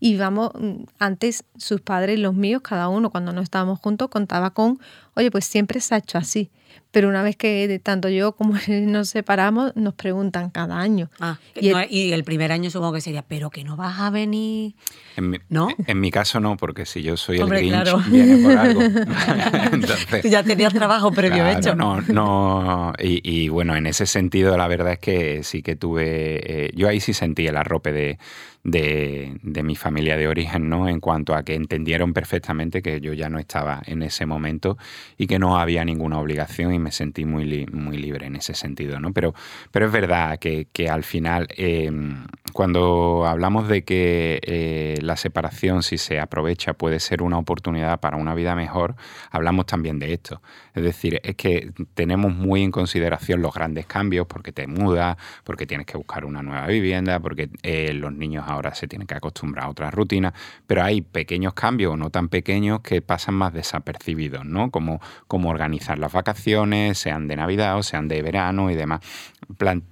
Y 0.00 0.16
vamos, 0.16 0.50
mm, 0.58 0.84
antes 0.98 1.44
sus 1.56 1.80
padres 1.80 2.18
los 2.18 2.34
míos, 2.34 2.62
cada 2.62 2.88
uno 2.88 3.10
cuando 3.10 3.32
no 3.32 3.40
estábamos 3.40 3.78
juntos, 3.80 4.08
contaba 4.08 4.50
con, 4.50 4.80
oye, 5.14 5.30
pues 5.30 5.44
siempre 5.44 5.80
se 5.80 5.94
ha 5.94 5.98
hecho 5.98 6.18
así. 6.18 6.50
Pero 6.90 7.08
una 7.08 7.22
vez 7.22 7.36
que 7.36 7.80
tanto 7.82 8.08
yo 8.08 8.32
como 8.32 8.54
él 8.66 8.90
nos 8.92 9.10
separamos, 9.10 9.76
nos 9.76 9.94
preguntan 9.94 10.50
cada 10.50 10.78
año. 10.78 11.10
Ah, 11.20 11.38
y, 11.54 12.12
el, 12.12 12.24
primer 12.24 12.50
año 12.50 12.70
supongo 12.70 12.94
que 12.94 13.00
sería, 13.00 13.22
pero 13.22 13.50
que 13.50 13.62
no 13.64 13.76
vas 13.76 14.00
a 14.00 14.10
venir. 14.10 14.74
En 15.16 15.30
mi, 15.30 15.38
¿No? 15.48 15.68
En 15.86 16.00
mi 16.00 16.10
caso 16.10 16.40
no, 16.40 16.56
porque 16.56 16.86
si 16.86 17.02
yo 17.02 17.16
soy 17.16 17.38
el 17.38 17.48
Grinch, 17.48 18.08
viene 18.08 18.38
por 18.38 18.56
algo. 18.56 18.80
ya 20.24 20.42
tenías 20.42 20.72
trabajo 20.72 21.12
previo 21.12 21.46
hecho. 21.46 21.74
No, 21.74 22.00
no. 22.00 22.92
Y, 22.98 23.48
bueno, 23.48 23.76
en 23.76 23.86
ese 23.86 24.06
sentido, 24.06 24.56
la 24.56 24.68
verdad 24.68 24.94
es 24.94 24.98
que 24.98 25.42
sí 25.42 25.62
que 25.62 25.76
tuve. 25.76 26.66
Eh, 26.66 26.70
yo 26.74 26.88
ahí 26.88 27.00
sí 27.00 27.12
sentí 27.12 27.46
el 27.46 27.56
arrope 27.56 27.92
de, 27.92 28.18
de, 28.64 29.38
de, 29.42 29.62
mi 29.62 29.76
familia 29.76 30.16
de 30.16 30.28
origen, 30.28 30.68
¿no? 30.68 30.88
En 30.88 31.00
cuanto 31.00 31.34
a 31.34 31.42
que 31.42 31.54
entendieron 31.54 32.12
perfectamente 32.12 32.82
que 32.82 33.00
yo 33.00 33.12
ya 33.12 33.28
no 33.28 33.38
estaba 33.38 33.82
en 33.86 34.02
ese 34.02 34.26
momento 34.26 34.78
y 35.16 35.26
que 35.26 35.38
no 35.38 35.58
había 35.58 35.84
ninguna 35.84 36.18
obligación 36.18 36.57
y 36.58 36.78
me 36.78 36.92
sentí 36.92 37.24
muy, 37.24 37.66
muy 37.66 37.96
libre 37.96 38.26
en 38.26 38.36
ese 38.36 38.54
sentido, 38.54 39.00
¿no? 39.00 39.12
Pero, 39.12 39.34
pero 39.70 39.86
es 39.86 39.92
verdad 39.92 40.38
que, 40.38 40.66
que 40.72 40.88
al 40.88 41.04
final, 41.04 41.48
em, 41.56 42.26
cuando 42.52 43.26
hablamos 43.26 43.68
de 43.68 43.84
que 43.84 44.40
eh, 44.42 44.98
la 45.02 45.16
separación, 45.16 45.82
si 45.82 45.98
se 45.98 46.18
aprovecha, 46.20 46.74
puede 46.74 47.00
ser 47.00 47.22
una 47.22 47.38
oportunidad 47.38 48.00
para 48.00 48.16
una 48.16 48.34
vida 48.34 48.54
mejor, 48.54 48.96
hablamos 49.30 49.66
también 49.66 49.98
de 49.98 50.12
esto. 50.12 50.42
Es 50.74 50.82
decir, 50.82 51.20
es 51.22 51.36
que 51.36 51.72
tenemos 51.94 52.34
muy 52.34 52.62
en 52.62 52.70
consideración 52.70 53.42
los 53.42 53.54
grandes 53.54 53.86
cambios 53.86 54.26
porque 54.26 54.52
te 54.52 54.66
mudas, 54.66 55.16
porque 55.44 55.66
tienes 55.66 55.86
que 55.86 55.96
buscar 55.96 56.24
una 56.24 56.42
nueva 56.42 56.66
vivienda, 56.66 57.20
porque 57.20 57.50
eh, 57.62 57.92
los 57.92 58.12
niños 58.12 58.44
ahora 58.46 58.74
se 58.74 58.88
tienen 58.88 59.06
que 59.06 59.14
acostumbrar 59.14 59.66
a 59.66 59.68
otras 59.68 59.94
rutinas, 59.94 60.34
pero 60.66 60.82
hay 60.82 61.02
pequeños 61.02 61.54
cambios 61.54 61.94
o 61.94 61.96
no 61.96 62.10
tan 62.10 62.28
pequeños 62.28 62.80
que 62.80 63.02
pasan 63.02 63.34
más 63.34 63.52
desapercibidos, 63.52 64.44
¿no? 64.44 64.70
Como, 64.70 65.00
como 65.26 65.50
organizar 65.50 65.98
las 65.98 66.12
vacaciones, 66.12 66.38
sean 66.94 67.28
de 67.28 67.36
Navidad 67.36 67.78
o 67.78 67.82
sean 67.82 68.08
de 68.08 68.22
verano 68.22 68.70
y 68.70 68.74
demás. 68.74 69.00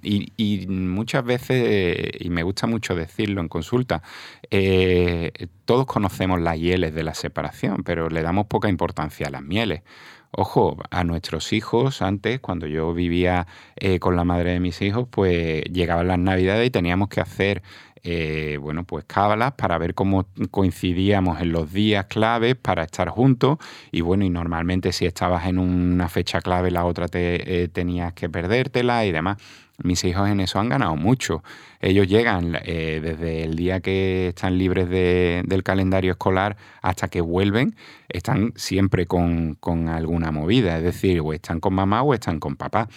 Y, 0.03 0.67
muchas 0.67 1.23
veces, 1.23 2.11
y 2.19 2.29
me 2.29 2.43
gusta 2.43 2.67
mucho 2.67 2.95
decirlo 2.95 3.41
en 3.41 3.47
consulta, 3.47 4.01
eh, 4.51 5.31
todos 5.65 5.85
conocemos 5.85 6.39
las 6.41 6.57
hieles 6.57 6.93
de 6.93 7.03
la 7.03 7.13
separación, 7.13 7.83
pero 7.83 8.09
le 8.09 8.21
damos 8.21 8.47
poca 8.47 8.69
importancia 8.69 9.27
a 9.27 9.31
las 9.31 9.41
mieles. 9.41 9.81
Ojo, 10.39 10.77
a 10.91 11.03
nuestros 11.03 11.51
hijos, 11.51 12.03
antes, 12.03 12.39
cuando 12.39 12.67
yo 12.67 12.93
vivía 12.93 13.47
eh, 13.75 13.97
con 13.97 14.15
la 14.15 14.23
madre 14.23 14.51
de 14.51 14.59
mis 14.59 14.83
hijos, 14.83 15.07
pues 15.09 15.63
llegaban 15.63 16.07
las 16.07 16.19
navidades 16.19 16.67
y 16.67 16.69
teníamos 16.69 17.09
que 17.09 17.21
hacer 17.21 17.63
eh, 18.03 18.59
bueno, 18.61 18.83
pues 18.83 19.05
cábalas 19.05 19.53
para 19.53 19.79
ver 19.79 19.95
cómo 19.95 20.27
coincidíamos 20.51 21.41
en 21.41 21.51
los 21.51 21.73
días 21.73 22.05
claves 22.05 22.55
para 22.55 22.83
estar 22.83 23.09
juntos 23.09 23.57
y 23.91 24.01
bueno, 24.01 24.25
y 24.25 24.29
normalmente 24.29 24.91
si 24.91 25.07
estabas 25.07 25.47
en 25.47 25.57
una 25.57 26.07
fecha 26.07 26.39
clave 26.41 26.69
la 26.69 26.85
otra 26.85 27.07
te 27.07 27.63
eh, 27.63 27.67
tenías 27.67 28.13
que 28.13 28.29
perdértela 28.29 29.05
y 29.07 29.11
demás. 29.11 29.37
Mis 29.83 30.03
hijos 30.05 30.27
en 30.27 30.39
eso 30.39 30.59
han 30.59 30.69
ganado 30.69 30.95
mucho. 30.95 31.43
Ellos 31.79 32.07
llegan 32.07 32.57
eh, 32.63 32.99
desde 33.01 33.43
el 33.43 33.55
día 33.55 33.79
que 33.79 34.29
están 34.29 34.57
libres 34.57 34.89
del 34.89 35.63
calendario 35.63 36.11
escolar 36.11 36.57
hasta 36.81 37.09
que 37.09 37.21
vuelven, 37.21 37.75
están 38.09 38.53
siempre 38.55 39.05
con, 39.05 39.55
con 39.55 39.87
alguna 39.89 40.31
movida, 40.31 40.77
es 40.77 40.83
decir, 40.83 41.21
o 41.21 41.31
están 41.31 41.59
con 41.59 41.75
mamá 41.75 42.01
o 42.01 42.15
están 42.15 42.39
con 42.39 42.55
papá 42.55 42.89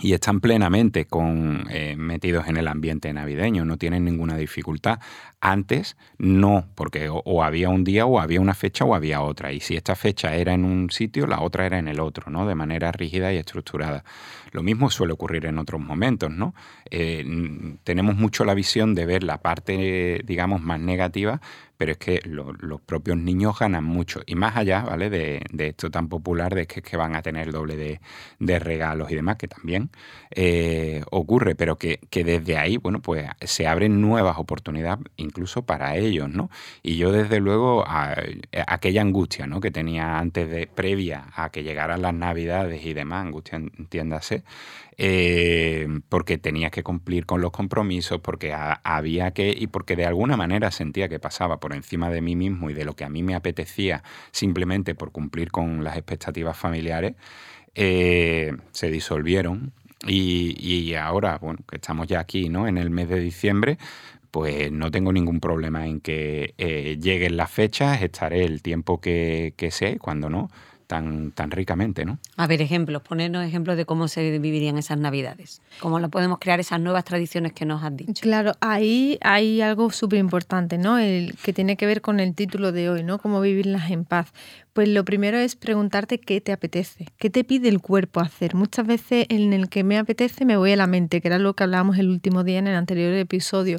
y 0.00 0.12
están 0.12 0.40
plenamente 0.40 1.06
con, 1.06 1.66
eh, 1.70 1.96
metidos 1.96 2.46
en 2.46 2.56
el 2.56 2.68
ambiente 2.68 3.12
navideño, 3.12 3.64
no 3.64 3.76
tienen 3.76 4.04
ninguna 4.04 4.36
dificultad. 4.36 5.00
Antes 5.40 5.96
no, 6.18 6.66
porque 6.74 7.08
o, 7.08 7.44
había 7.44 7.68
un 7.68 7.84
día 7.84 8.06
o 8.06 8.18
había 8.18 8.40
una 8.40 8.54
fecha 8.54 8.84
o 8.84 8.94
había 8.94 9.22
otra. 9.22 9.52
Y 9.52 9.60
si 9.60 9.76
esta 9.76 9.94
fecha 9.94 10.34
era 10.34 10.52
en 10.52 10.64
un 10.64 10.90
sitio, 10.90 11.28
la 11.28 11.40
otra 11.40 11.64
era 11.64 11.78
en 11.78 11.86
el 11.86 12.00
otro, 12.00 12.30
¿no? 12.30 12.46
De 12.46 12.56
manera 12.56 12.90
rígida 12.90 13.32
y 13.32 13.36
estructurada. 13.36 14.04
Lo 14.50 14.62
mismo 14.64 14.90
suele 14.90 15.12
ocurrir 15.12 15.46
en 15.46 15.58
otros 15.58 15.80
momentos, 15.80 16.30
¿no? 16.30 16.54
Eh, 16.90 17.24
tenemos 17.84 18.16
mucho 18.16 18.44
la 18.44 18.54
visión 18.54 18.94
de 18.94 19.06
ver 19.06 19.22
la 19.22 19.40
parte, 19.40 20.22
digamos, 20.24 20.60
más 20.60 20.80
negativa, 20.80 21.40
pero 21.78 21.92
es 21.92 21.98
que 21.98 22.20
los 22.24 22.80
propios 22.80 23.16
niños 23.16 23.56
ganan 23.58 23.84
mucho. 23.84 24.20
Y 24.26 24.34
más 24.34 24.56
allá, 24.56 24.82
¿vale? 24.82 25.08
De, 25.08 25.40
esto 25.58 25.90
tan 25.90 26.08
popular 26.08 26.54
de 26.54 26.66
que, 26.66 26.82
que 26.82 26.96
van 26.96 27.14
a 27.14 27.22
tener 27.22 27.52
doble 27.52 27.76
de, 28.40 28.58
regalos 28.58 29.10
y 29.12 29.14
demás, 29.14 29.36
que 29.36 29.46
también 29.46 29.90
eh, 30.32 31.02
ocurre, 31.12 31.54
pero 31.54 31.76
que, 31.78 32.00
desde 32.10 32.58
ahí, 32.58 32.76
bueno, 32.78 33.00
pues 33.00 33.28
se 33.42 33.68
abren 33.68 34.00
nuevas 34.00 34.38
oportunidades 34.38 35.06
incluso 35.28 35.62
para 35.62 35.96
ellos, 35.96 36.28
¿no? 36.30 36.50
Y 36.82 36.96
yo 36.96 37.12
desde 37.12 37.40
luego, 37.40 37.84
aquella 38.66 39.02
angustia, 39.02 39.46
¿no? 39.46 39.60
Que 39.60 39.70
tenía 39.70 40.18
antes 40.18 40.48
de, 40.50 40.66
previa 40.66 41.26
a 41.34 41.50
que 41.50 41.62
llegaran 41.62 42.02
las 42.02 42.14
navidades 42.14 42.84
y 42.84 42.94
demás, 42.94 43.26
angustia, 43.26 43.56
entiéndase, 43.56 44.44
eh, 44.96 45.86
porque 46.08 46.38
tenía 46.38 46.70
que 46.70 46.82
cumplir 46.82 47.26
con 47.26 47.40
los 47.40 47.52
compromisos, 47.52 48.20
porque 48.20 48.52
había 48.54 49.32
que, 49.32 49.54
y 49.56 49.68
porque 49.68 49.96
de 49.96 50.06
alguna 50.06 50.36
manera 50.36 50.70
sentía 50.70 51.08
que 51.08 51.20
pasaba 51.20 51.60
por 51.60 51.74
encima 51.74 52.10
de 52.10 52.20
mí 52.20 52.36
mismo 52.36 52.70
y 52.70 52.74
de 52.74 52.84
lo 52.84 52.94
que 52.96 53.04
a 53.04 53.08
mí 53.08 53.22
me 53.22 53.34
apetecía 53.34 54.02
simplemente 54.32 54.94
por 54.94 55.12
cumplir 55.12 55.50
con 55.50 55.84
las 55.84 55.96
expectativas 55.96 56.56
familiares, 56.56 57.14
eh, 57.74 58.56
se 58.72 58.90
disolvieron. 58.90 59.72
Y, 60.06 60.94
ahora, 60.94 61.38
bueno, 61.38 61.58
que 61.68 61.76
estamos 61.76 62.06
ya 62.06 62.20
aquí, 62.20 62.48
¿no? 62.48 62.68
En 62.68 62.78
el 62.78 62.90
mes 62.90 63.08
de 63.08 63.20
diciembre, 63.20 63.78
pues 64.30 64.70
no 64.70 64.90
tengo 64.90 65.12
ningún 65.12 65.40
problema 65.40 65.86
en 65.86 66.00
que 66.00 66.54
eh, 66.58 66.98
lleguen 67.00 67.36
las 67.36 67.50
fechas, 67.50 68.02
estaré 68.02 68.44
el 68.44 68.62
tiempo 68.62 69.00
que, 69.00 69.54
que 69.56 69.70
y 69.94 69.98
cuando 69.98 70.30
no, 70.30 70.50
tan, 70.88 71.32
tan 71.32 71.50
ricamente, 71.50 72.04
¿no? 72.06 72.18
A 72.36 72.46
ver, 72.46 72.62
ejemplos, 72.62 73.02
ponernos 73.02 73.44
ejemplos 73.44 73.76
de 73.76 73.84
cómo 73.84 74.08
se 74.08 74.38
vivirían 74.38 74.78
esas 74.78 74.98
navidades, 74.98 75.60
cómo 75.80 76.00
lo 76.00 76.08
podemos 76.08 76.38
crear 76.38 76.58
esas 76.60 76.80
nuevas 76.80 77.04
tradiciones 77.04 77.52
que 77.52 77.66
nos 77.66 77.84
has 77.84 77.94
dicho. 77.94 78.22
Claro, 78.22 78.52
ahí 78.60 79.18
hay 79.20 79.60
algo 79.60 79.90
súper 79.90 80.18
importante, 80.18 80.78
¿no? 80.78 80.98
El 80.98 81.36
que 81.36 81.52
tiene 81.52 81.76
que 81.76 81.84
ver 81.84 82.00
con 82.00 82.20
el 82.20 82.34
título 82.34 82.72
de 82.72 82.88
hoy, 82.88 83.04
¿no? 83.04 83.18
Cómo 83.18 83.42
vivirlas 83.42 83.90
en 83.90 84.06
paz. 84.06 84.32
Pues 84.72 84.88
lo 84.88 85.04
primero 85.04 85.36
es 85.36 85.56
preguntarte 85.56 86.18
qué 86.18 86.40
te 86.40 86.52
apetece, 86.52 87.08
qué 87.18 87.28
te 87.28 87.44
pide 87.44 87.68
el 87.68 87.80
cuerpo 87.80 88.20
hacer. 88.20 88.54
Muchas 88.54 88.86
veces 88.86 89.26
en 89.28 89.52
el 89.52 89.68
que 89.68 89.84
me 89.84 89.98
apetece 89.98 90.46
me 90.46 90.56
voy 90.56 90.72
a 90.72 90.76
la 90.76 90.86
mente, 90.86 91.20
que 91.20 91.28
era 91.28 91.38
lo 91.38 91.52
que 91.54 91.64
hablábamos 91.64 91.98
el 91.98 92.08
último 92.08 92.44
día 92.44 92.58
en 92.58 92.66
el 92.66 92.74
anterior 92.74 93.12
episodio. 93.12 93.78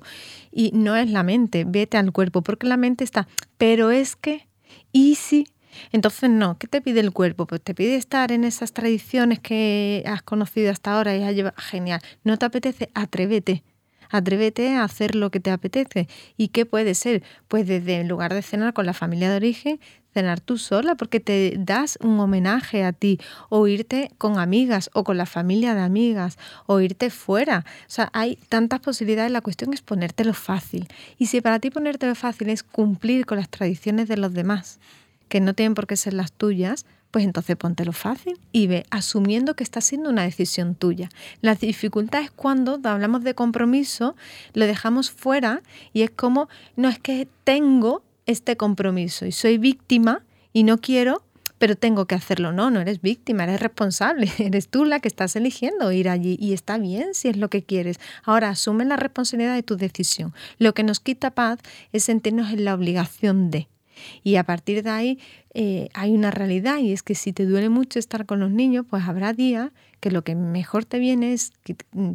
Y 0.51 0.71
no 0.75 0.95
es 0.95 1.09
la 1.09 1.23
mente, 1.23 1.65
vete 1.67 1.97
al 1.97 2.11
cuerpo, 2.11 2.43
porque 2.43 2.67
la 2.67 2.77
mente 2.77 3.03
está, 3.03 3.27
pero 3.57 3.89
es 3.89 4.15
que, 4.15 4.47
¿y 4.91 5.15
si? 5.15 5.47
Entonces, 5.91 6.29
no, 6.29 6.57
¿qué 6.57 6.67
te 6.67 6.81
pide 6.81 6.99
el 6.99 7.11
cuerpo? 7.11 7.45
Pues 7.45 7.61
te 7.61 7.73
pide 7.73 7.95
estar 7.95 8.31
en 8.31 8.43
esas 8.43 8.73
tradiciones 8.73 9.39
que 9.39 10.03
has 10.05 10.21
conocido 10.21 10.71
hasta 10.71 10.95
ahora 10.95 11.15
y 11.15 11.23
has 11.23 11.35
llevado. 11.35 11.55
Genial. 11.57 12.01
¿No 12.23 12.37
te 12.37 12.45
apetece? 12.45 12.89
Atrévete. 12.93 13.63
Atrévete 14.09 14.75
a 14.75 14.83
hacer 14.83 15.13
lo 15.13 15.29
que 15.29 15.39
te 15.39 15.51
apetece. 15.51 16.07
¿Y 16.35 16.47
qué 16.47 16.65
puede 16.65 16.95
ser? 16.95 17.21
Pues 17.47 17.67
desde 17.67 17.99
en 17.99 18.07
lugar 18.07 18.33
de 18.33 18.41
cenar 18.41 18.73
con 18.73 18.87
la 18.87 18.93
familia 18.93 19.29
de 19.29 19.35
origen, 19.35 19.79
cenar 20.13 20.39
tú 20.39 20.57
sola 20.57 20.95
porque 20.95 21.19
te 21.19 21.53
das 21.59 21.99
un 22.01 22.19
homenaje 22.19 22.83
a 22.83 22.91
ti, 22.91 23.19
o 23.49 23.67
irte 23.67 24.09
con 24.17 24.39
amigas 24.39 24.89
o 24.93 25.03
con 25.03 25.17
la 25.17 25.27
familia 25.27 25.75
de 25.75 25.81
amigas, 25.81 26.39
o 26.65 26.79
irte 26.79 27.11
fuera. 27.11 27.65
O 27.87 27.89
sea, 27.89 28.09
hay 28.13 28.37
tantas 28.49 28.79
posibilidades, 28.79 29.31
la 29.31 29.41
cuestión 29.41 29.73
es 29.73 29.81
ponértelo 29.81 30.33
fácil. 30.33 30.87
Y 31.19 31.27
si 31.27 31.41
para 31.41 31.59
ti 31.59 31.69
ponértelo 31.69 32.15
fácil 32.15 32.49
es 32.49 32.63
cumplir 32.63 33.27
con 33.27 33.37
las 33.37 33.49
tradiciones 33.49 34.07
de 34.07 34.17
los 34.17 34.33
demás, 34.33 34.79
que 35.29 35.39
no 35.39 35.53
tienen 35.53 35.75
por 35.75 35.87
qué 35.87 35.95
ser 35.95 36.13
las 36.13 36.31
tuyas, 36.33 36.85
pues 37.11 37.25
entonces 37.25 37.55
póntelo 37.55 37.93
fácil 37.93 38.39
y 38.51 38.67
ve 38.67 38.85
asumiendo 38.91 39.55
que 39.55 39.63
está 39.63 39.81
siendo 39.81 40.09
una 40.09 40.23
decisión 40.23 40.75
tuya. 40.75 41.09
La 41.41 41.55
dificultad 41.55 42.21
es 42.21 42.31
cuando 42.31 42.79
hablamos 42.83 43.23
de 43.23 43.33
compromiso, 43.33 44.15
lo 44.53 44.65
dejamos 44.65 45.09
fuera 45.09 45.61
y 45.93 46.03
es 46.03 46.11
como, 46.11 46.49
no 46.75 46.89
es 46.89 46.99
que 46.99 47.27
tengo 47.43 48.03
este 48.25 48.57
compromiso 48.57 49.25
y 49.25 49.31
soy 49.31 49.57
víctima 49.57 50.23
y 50.53 50.63
no 50.63 50.77
quiero, 50.77 51.23
pero 51.57 51.75
tengo 51.75 52.05
que 52.05 52.15
hacerlo. 52.15 52.51
No, 52.51 52.71
no 52.71 52.79
eres 52.79 53.01
víctima, 53.01 53.43
eres 53.43 53.59
responsable, 53.59 54.31
eres 54.39 54.69
tú 54.69 54.85
la 54.85 54.99
que 54.99 55.07
estás 55.07 55.35
eligiendo 55.35 55.91
ir 55.91 56.09
allí 56.09 56.37
y 56.39 56.53
está 56.53 56.77
bien 56.77 57.13
si 57.13 57.27
es 57.27 57.37
lo 57.37 57.49
que 57.49 57.63
quieres. 57.63 57.99
Ahora, 58.23 58.49
asume 58.49 58.85
la 58.85 58.95
responsabilidad 58.95 59.55
de 59.55 59.63
tu 59.63 59.77
decisión. 59.77 60.33
Lo 60.57 60.73
que 60.73 60.83
nos 60.83 60.99
quita 60.99 61.31
paz 61.31 61.59
es 61.91 62.03
sentirnos 62.03 62.51
en 62.51 62.65
la 62.65 62.73
obligación 62.73 63.51
de. 63.51 63.67
Y 64.23 64.35
a 64.35 64.43
partir 64.43 64.83
de 64.83 64.89
ahí 64.89 65.19
eh, 65.53 65.89
hay 65.93 66.11
una 66.11 66.31
realidad 66.31 66.77
y 66.77 66.91
es 66.91 67.03
que 67.03 67.15
si 67.15 67.33
te 67.33 67.45
duele 67.45 67.69
mucho 67.69 67.99
estar 67.99 68.25
con 68.25 68.39
los 68.39 68.51
niños, 68.51 68.85
pues 68.89 69.03
habrá 69.07 69.33
días 69.33 69.71
que 69.99 70.11
lo 70.11 70.23
que 70.23 70.35
mejor 70.35 70.85
te 70.85 70.99
viene 70.99 71.33
es 71.33 71.51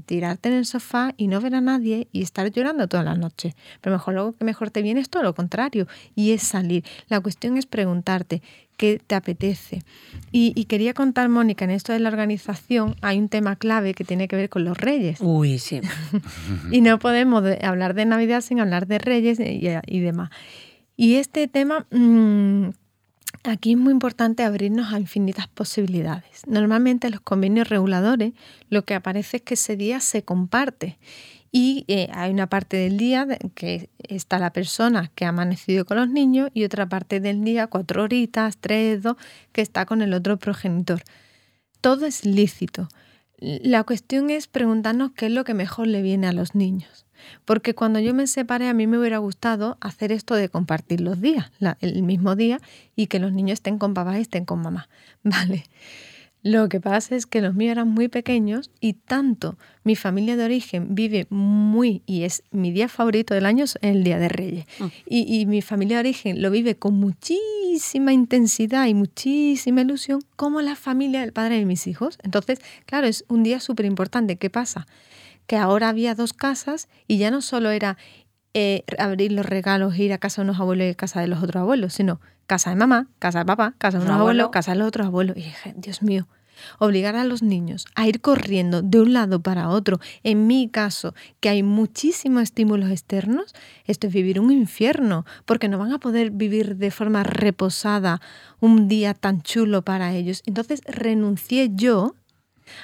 tirarte 0.07 0.49
en 0.49 0.55
el 0.55 0.67
sofá 0.67 1.13
y 1.17 1.27
no 1.27 1.41
ver 1.41 1.55
a 1.55 1.61
nadie 1.61 2.09
y 2.13 2.23
estar 2.23 2.51
llorando 2.51 2.89
toda 2.89 3.03
la 3.03 3.15
noche. 3.15 3.55
Pero 3.81 3.97
mejor 3.97 4.15
lo 4.15 4.33
que 4.33 4.45
mejor 4.45 4.71
te 4.71 4.83
viene 4.83 5.01
es 5.01 5.11
todo 5.11 5.23
lo 5.23 5.35
contrario 5.35 5.87
y 6.15 6.33
es 6.33 6.43
salir. 6.43 6.85
La 7.09 7.21
cuestión 7.21 7.57
es 7.57 7.67
preguntarte 7.67 8.41
qué 8.77 9.01
te 9.05 9.15
apetece. 9.15 9.83
Y, 10.33 10.53
y, 10.57 10.65
quería 10.65 10.95
contar, 10.95 11.29
Mónica, 11.29 11.65
en 11.65 11.71
esto 11.71 11.93
de 11.93 12.01
la 12.01 12.09
organización 12.09 12.97
hay 13.03 13.19
un 13.19 13.29
tema 13.29 13.57
clave 13.57 13.95
que 13.95 14.05
tiene 14.05 14.29
que 14.29 14.37
ver 14.37 14.49
con 14.49 14.65
los 14.65 14.77
reyes. 14.77 15.19
Uy, 15.21 15.59
sí. 15.59 15.81
y 16.71 16.81
no 16.81 16.99
podemos 16.99 17.45
hablar 17.63 17.95
de 17.95 18.05
Navidad 18.05 18.41
sin 18.41 18.61
hablar 18.61 18.87
de 18.87 18.99
reyes 18.99 19.39
y, 19.41 19.69
y 19.87 20.01
demás. 20.01 20.31
Y 20.97 21.17
este 21.17 21.49
tema, 21.49 21.87
mmm, 21.91 22.69
aquí 23.43 23.73
es 23.73 23.79
muy 23.79 23.93
importante 23.93 24.43
abrirnos 24.43 24.93
a 24.93 25.01
infinitas 25.01 25.49
posibilidades. 25.49 26.47
Normalmente 26.47 27.09
en 27.09 27.13
los 27.13 27.21
convenios 27.21 27.69
reguladores 27.69 28.33
lo 28.69 28.85
que 28.85 28.95
aparece 28.95 29.39
es 29.39 29.43
que 29.43 29.55
ese 29.55 29.77
día 29.77 30.01
se 30.01 30.23
comparte 30.23 30.99
y 31.57 31.85
eh, 31.87 32.09
hay 32.13 32.33
una 32.33 32.49
parte 32.49 32.77
del 32.77 32.97
día 32.97 33.29
que 33.55 33.89
está 33.99 34.41
la 34.41 34.53
persona 34.53 35.13
que 35.15 35.25
ha 35.25 35.29
amanecido 35.29 35.85
con 35.85 35.97
los 35.99 36.09
niños 36.09 36.51
y 36.53 36.65
otra 36.65 36.89
parte 36.89 37.21
del 37.21 37.45
día, 37.45 37.69
cuatro 37.69 38.03
horitas, 38.03 38.57
tres, 38.57 39.03
dos, 39.03 39.17
que 39.53 39.63
está 39.63 39.87
con 39.87 40.03
el 40.03 40.15
otro 40.15 40.37
progenitor. 40.37 41.03
Todo 41.81 42.07
es 42.07 42.25
lícito. 42.25 42.89
La 43.39 43.85
cuestión 43.85 44.31
es 44.31 44.49
preguntarnos 44.49 45.13
qué 45.13 45.27
es 45.27 45.33
lo 45.33 45.45
que 45.45 45.55
mejor 45.55 45.87
le 45.87 46.03
viene 46.03 46.27
a 46.27 46.33
los 46.33 46.57
niños. 46.57 47.04
Porque 47.45 47.75
cuando 47.75 48.01
yo 48.01 48.15
me 48.15 48.27
separé, 48.27 48.69
a 48.69 48.75
mí 48.75 48.87
me 48.87 48.99
hubiera 48.99 49.19
gustado 49.19 49.77
hacer 49.81 50.13
esto 50.13 50.35
de 50.35 50.49
compartir 50.49 51.01
los 51.01 51.21
días, 51.21 51.51
el 51.81 52.03
mismo 52.03 52.37
día, 52.37 52.61
y 52.97 53.07
que 53.07 53.19
los 53.19 53.33
niños 53.33 53.55
estén 53.55 53.79
con 53.79 53.95
papá 53.95 54.19
y 54.19 54.23
estén 54.23 54.45
con 54.45 54.63
mamá. 54.63 54.89
Vale. 55.23 55.65
Lo 56.45 56.69
que 56.69 56.79
pasa 56.79 57.17
es 57.17 57.25
que 57.25 57.41
los 57.41 57.55
míos 57.55 57.73
eran 57.73 57.89
muy 57.89 58.09
pequeños 58.09 58.71
y 58.79 58.93
tanto 58.93 59.57
mi 59.83 59.97
familia 59.97 60.37
de 60.37 60.45
origen 60.45 60.95
vive 60.95 61.27
muy, 61.31 62.03
y 62.05 62.25
es 62.25 62.43
mi 62.51 62.71
día 62.71 62.89
favorito 62.89 63.33
del 63.33 63.47
año, 63.47 63.65
es 63.65 63.79
el 63.81 64.05
Día 64.05 64.19
de 64.19 64.29
Reyes. 64.29 64.67
Mm. 64.79 64.85
Y, 65.09 65.41
y, 65.41 65.47
mi 65.47 65.63
familia 65.63 65.97
de 65.97 66.01
origen 66.01 66.43
lo 66.43 66.51
vive 66.51 66.75
con 66.75 66.97
muchísima 67.01 68.13
intensidad 68.13 68.87
y 68.87 68.93
muchísima 68.93 69.81
ilusión, 69.81 70.21
como 70.37 70.61
la 70.61 70.77
familia 70.77 71.23
del 71.23 71.33
padre 71.33 71.57
de 71.57 71.65
mis 71.65 71.87
hijos. 71.87 72.19
Entonces, 72.23 72.61
claro, 72.85 73.07
es 73.07 73.25
un 73.29 73.43
día 73.43 73.59
súper 73.59 73.87
importante. 73.87 74.37
¿Qué 74.37 74.51
pasa? 74.51 74.87
Que 75.47 75.57
ahora 75.57 75.89
había 75.89 76.15
dos 76.15 76.33
casas 76.33 76.89
y 77.07 77.19
ya 77.19 77.31
no 77.31 77.43
solo 77.43 77.71
era 77.71 77.97
eh, 78.55 78.85
abrir 78.99 79.33
los 79.33 79.45
regalos, 79.45 79.99
ir 79.99 80.13
a 80.13 80.19
casa 80.19 80.41
de 80.41 80.49
unos 80.49 80.61
abuelos 80.61 80.87
y 80.87 80.91
a 80.91 80.95
casa 80.95 81.21
de 81.21 81.27
los 81.27 81.43
otros 81.43 81.61
abuelos, 81.61 81.93
sino 81.93 82.21
casa 82.47 82.71
de 82.71 82.77
mamá, 82.77 83.09
casa 83.19 83.41
de 83.41 83.45
papá, 83.47 83.75
casa 83.79 83.99
de 83.99 84.05
unos 84.05 84.21
abuelos, 84.21 84.51
casa 84.51 84.73
de 84.73 84.79
los 84.79 84.89
otros 84.89 85.07
abuelos. 85.07 85.37
Y 85.37 85.41
dije, 85.41 85.75
Dios 85.77 86.03
mío, 86.03 86.29
obligar 86.79 87.17
a 87.17 87.25
los 87.25 87.43
niños 87.43 87.87
a 87.97 88.07
ir 88.07 88.21
corriendo 88.21 88.81
de 88.81 89.01
un 89.01 89.13
lado 89.13 89.43
para 89.43 89.69
otro, 89.71 89.99
en 90.23 90.47
mi 90.47 90.69
caso, 90.69 91.15
que 91.41 91.49
hay 91.49 91.65
muchísimos 91.65 92.45
estímulos 92.45 92.91
externos, 92.91 93.55
esto 93.87 94.07
es 94.07 94.13
vivir 94.13 94.39
un 94.39 94.53
infierno, 94.53 95.27
porque 95.47 95.69
no 95.69 95.79
van 95.79 95.93
a 95.93 95.99
poder 95.99 96.31
vivir 96.31 96.77
de 96.77 96.93
forma 96.93 97.25
reposada 97.25 98.21
un 98.61 98.87
día 98.87 99.15
tan 99.15 99.43
chulo 99.43 99.83
para 99.83 100.15
ellos. 100.15 100.43
Entonces 100.47 100.81
renuncié 100.87 101.71
yo 101.75 102.15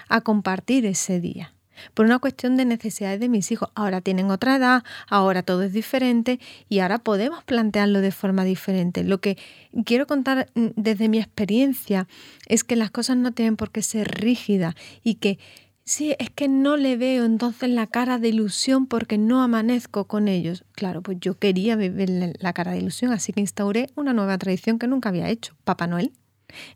a 0.09 0.21
compartir 0.21 0.85
ese 0.85 1.21
día 1.21 1.55
por 1.95 2.07
una 2.07 2.19
cuestión 2.19 2.57
de 2.57 2.65
necesidades 2.65 3.21
de 3.21 3.29
mis 3.29 3.51
hijos. 3.53 3.71
Ahora 3.75 4.01
tienen 4.01 4.31
otra 4.31 4.57
edad, 4.57 4.85
ahora 5.09 5.43
todo 5.43 5.63
es 5.63 5.73
diferente 5.73 6.41
y 6.69 6.81
ahora 6.81 6.99
podemos 6.99 7.45
plantearlo 7.45 8.01
de 8.01 8.13
forma 8.13 8.45
diferente. 8.45 9.05
Lo 9.05 9.21
que 9.21 9.39
quiero 9.85 10.07
contar 10.07 10.49
mm, 10.55 10.69
desde 10.77 11.09
mi 11.09 11.19
experiencia 11.19 12.09
es 12.47 12.65
que 12.65 12.77
las 12.77 12.91
cosas 12.91 13.17
no 13.17 13.33
tienen 13.33 13.57
por 13.57 13.71
qué 13.71 13.83
ser 13.83 14.09
rígidas 14.09 14.75
y 15.03 15.17
que 15.17 15.39
Sí, 15.91 16.15
es 16.21 16.31
que 16.31 16.47
no 16.47 16.77
le 16.77 16.97
veo 16.97 17.25
entonces 17.25 17.69
la 17.69 17.89
cara 17.89 18.19
de 18.19 18.29
ilusión 18.29 18.87
porque 18.87 19.19
no 19.19 19.43
amanezco 19.43 20.05
con 20.07 20.29
ellos. 20.29 20.65
Claro, 20.71 21.03
pues 21.03 21.19
yo 21.21 21.37
quería 21.37 21.75
ver 21.75 22.37
la 22.39 22.53
cara 22.53 22.71
de 22.71 22.79
ilusión, 22.79 23.13
así 23.13 23.33
que 23.33 23.41
instauré 23.41 23.89
una 23.97 24.13
nueva 24.13 24.39
tradición 24.39 24.79
que 24.79 24.87
nunca 24.87 25.09
había 25.09 25.29
hecho, 25.29 25.57
Papá 25.65 25.89
Noel. 25.89 26.13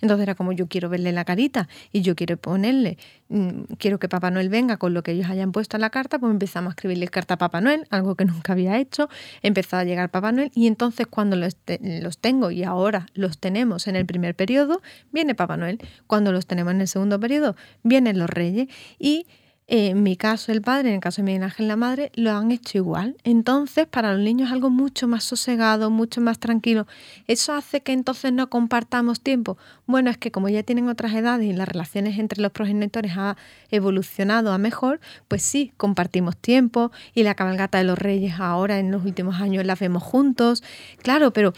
Entonces 0.01 0.23
era 0.25 0.35
como 0.35 0.53
yo 0.53 0.67
quiero 0.67 0.89
verle 0.89 1.13
la 1.13 1.25
carita 1.25 1.69
y 1.93 2.03
yo 2.03 2.15
quiero 2.15 2.37
ponerle, 2.37 2.99
mm, 3.29 3.75
quiero 3.79 3.99
que 3.99 4.09
Papá 4.09 4.31
Noel 4.31 4.49
venga 4.49 4.77
con 4.77 4.95
lo 4.95 5.03
que 5.03 5.13
ellos 5.13 5.29
hayan 5.29 5.53
puesto 5.53 5.77
en 5.77 5.83
la 5.83 5.91
carta, 5.91 6.19
pues 6.19 6.31
empezamos 6.31 6.71
a 6.71 6.73
escribirle 6.73 7.09
carta 7.09 7.35
a 7.35 7.39
Papá 7.39 7.61
Noel, 7.61 7.87
algo 7.91 8.15
que 8.15 8.25
nunca 8.25 8.53
había 8.53 8.79
hecho, 8.79 9.09
empezó 9.43 9.77
a 9.77 9.85
llegar 9.85 10.11
Papá 10.11 10.33
Noel 10.33 10.51
y 10.55 10.67
entonces 10.67 11.07
cuando 11.07 11.37
los, 11.37 11.57
los 11.81 12.19
tengo 12.19 12.51
y 12.51 12.65
ahora 12.65 13.07
los 13.15 13.39
tenemos 13.39 13.87
en 13.87 13.97
el 13.97 14.07
primer 14.07 14.35
periodo, 14.35 14.83
viene 15.13 15.35
Papá 15.35 15.57
Noel, 15.57 15.79
cuando 16.07 16.33
los 16.33 16.47
tenemos 16.47 16.73
en 16.75 16.81
el 16.81 16.89
segundo 16.89 17.19
periodo, 17.21 17.57
vienen 17.83 18.19
los 18.19 18.31
reyes 18.31 18.69
y 18.99 19.27
en 19.67 20.03
mi 20.03 20.17
caso 20.17 20.53
el 20.53 20.61
padre, 20.61 20.91
en 20.91 20.97
el 20.97 21.01
caso 21.01 21.23
de 21.23 21.27
Miguel 21.27 21.45
Ángel 21.45 21.69
la 21.69 21.77
madre, 21.77 22.13
lo 22.15 22.31
han 22.33 22.51
hecho 22.51 22.77
igual. 22.77 23.17
Entonces, 23.25 23.87
para 23.87 24.13
los 24.13 24.23
niños 24.23 24.49
es 24.49 24.53
algo 24.53 24.69
mucho 24.69 25.09
más 25.09 25.25
sosegado, 25.25 25.91
mucho 25.91 26.21
más 26.21 26.39
tranquilo. 26.39 26.87
¿Eso 27.29 27.55
hace 27.55 27.81
que 27.81 27.93
entonces 27.93 28.33
no 28.33 28.51
compartamos 28.51 29.23
tiempo? 29.23 29.57
Bueno, 29.87 30.11
es 30.11 30.19
que 30.19 30.31
como 30.31 30.51
ya 30.51 30.63
tienen 30.63 30.89
otras 30.89 31.15
edades 31.15 31.47
y 31.47 31.55
las 31.55 31.67
relaciones 31.67 32.19
entre 32.19 32.43
los 32.43 32.53
progenitores 32.53 33.13
ha 33.17 33.37
evolucionado 33.71 34.53
a 34.53 34.59
mejor, 34.59 35.01
pues 35.29 35.43
sí, 35.43 35.73
compartimos 35.79 36.37
tiempo 36.37 36.93
y 37.15 37.23
la 37.23 37.35
cabalgata 37.35 37.79
de 37.79 37.85
los 37.85 37.99
reyes 37.99 38.35
ahora 38.39 38.79
en 38.79 38.91
los 38.91 39.05
últimos 39.05 39.41
años 39.41 39.65
la 39.65 39.77
vemos 39.77 40.03
juntos. 40.03 40.63
Claro, 41.03 41.33
pero 41.33 41.55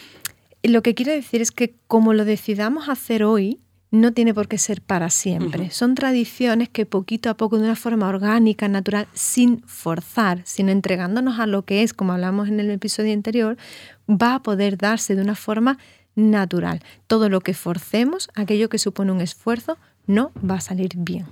lo 0.63 0.83
que 0.83 0.95
quiero 0.95 1.13
decir 1.13 1.43
es 1.43 1.51
que 1.51 1.75
como 1.89 2.15
lo 2.15 2.25
decidamos 2.25 2.89
hacer 2.89 3.25
hoy, 3.25 3.61
no 3.97 4.13
tiene 4.13 4.35
por 4.35 4.49
qué 4.49 4.59
ser 4.59 4.81
para 4.81 5.11
siempre. 5.11 5.71
Son 5.71 5.95
tradiciones 5.95 6.69
que 6.69 6.87
poquito 6.87 7.31
a 7.31 7.37
poco, 7.37 7.59
de 7.59 7.65
una 7.65 7.77
forma 7.77 8.09
orgánica, 8.09 8.69
natural, 8.69 9.09
sin 9.13 9.63
forzar, 9.67 10.41
sino 10.45 10.71
entregándonos 10.71 11.39
a 11.39 11.47
lo 11.47 11.65
que 11.65 11.83
es, 11.83 11.93
como 11.93 12.13
hablamos 12.13 12.49
en 12.49 12.61
el 12.61 12.71
episodio 12.71 13.13
anterior, 13.13 13.57
va 14.09 14.37
a 14.37 14.43
poder 14.43 14.79
darse 14.79 15.15
de 15.15 15.23
una 15.23 15.35
forma 15.35 15.79
natural. 16.15 16.83
Todo 17.07 17.29
lo 17.29 17.41
que 17.41 17.55
forcemos, 17.55 18.29
aquello 18.35 18.69
que 18.69 18.79
supone 18.79 19.13
un 19.13 19.21
esfuerzo, 19.21 19.79
no 20.07 20.33
va 20.39 20.57
a 20.57 20.61
salir 20.61 20.91
bien. 20.97 21.27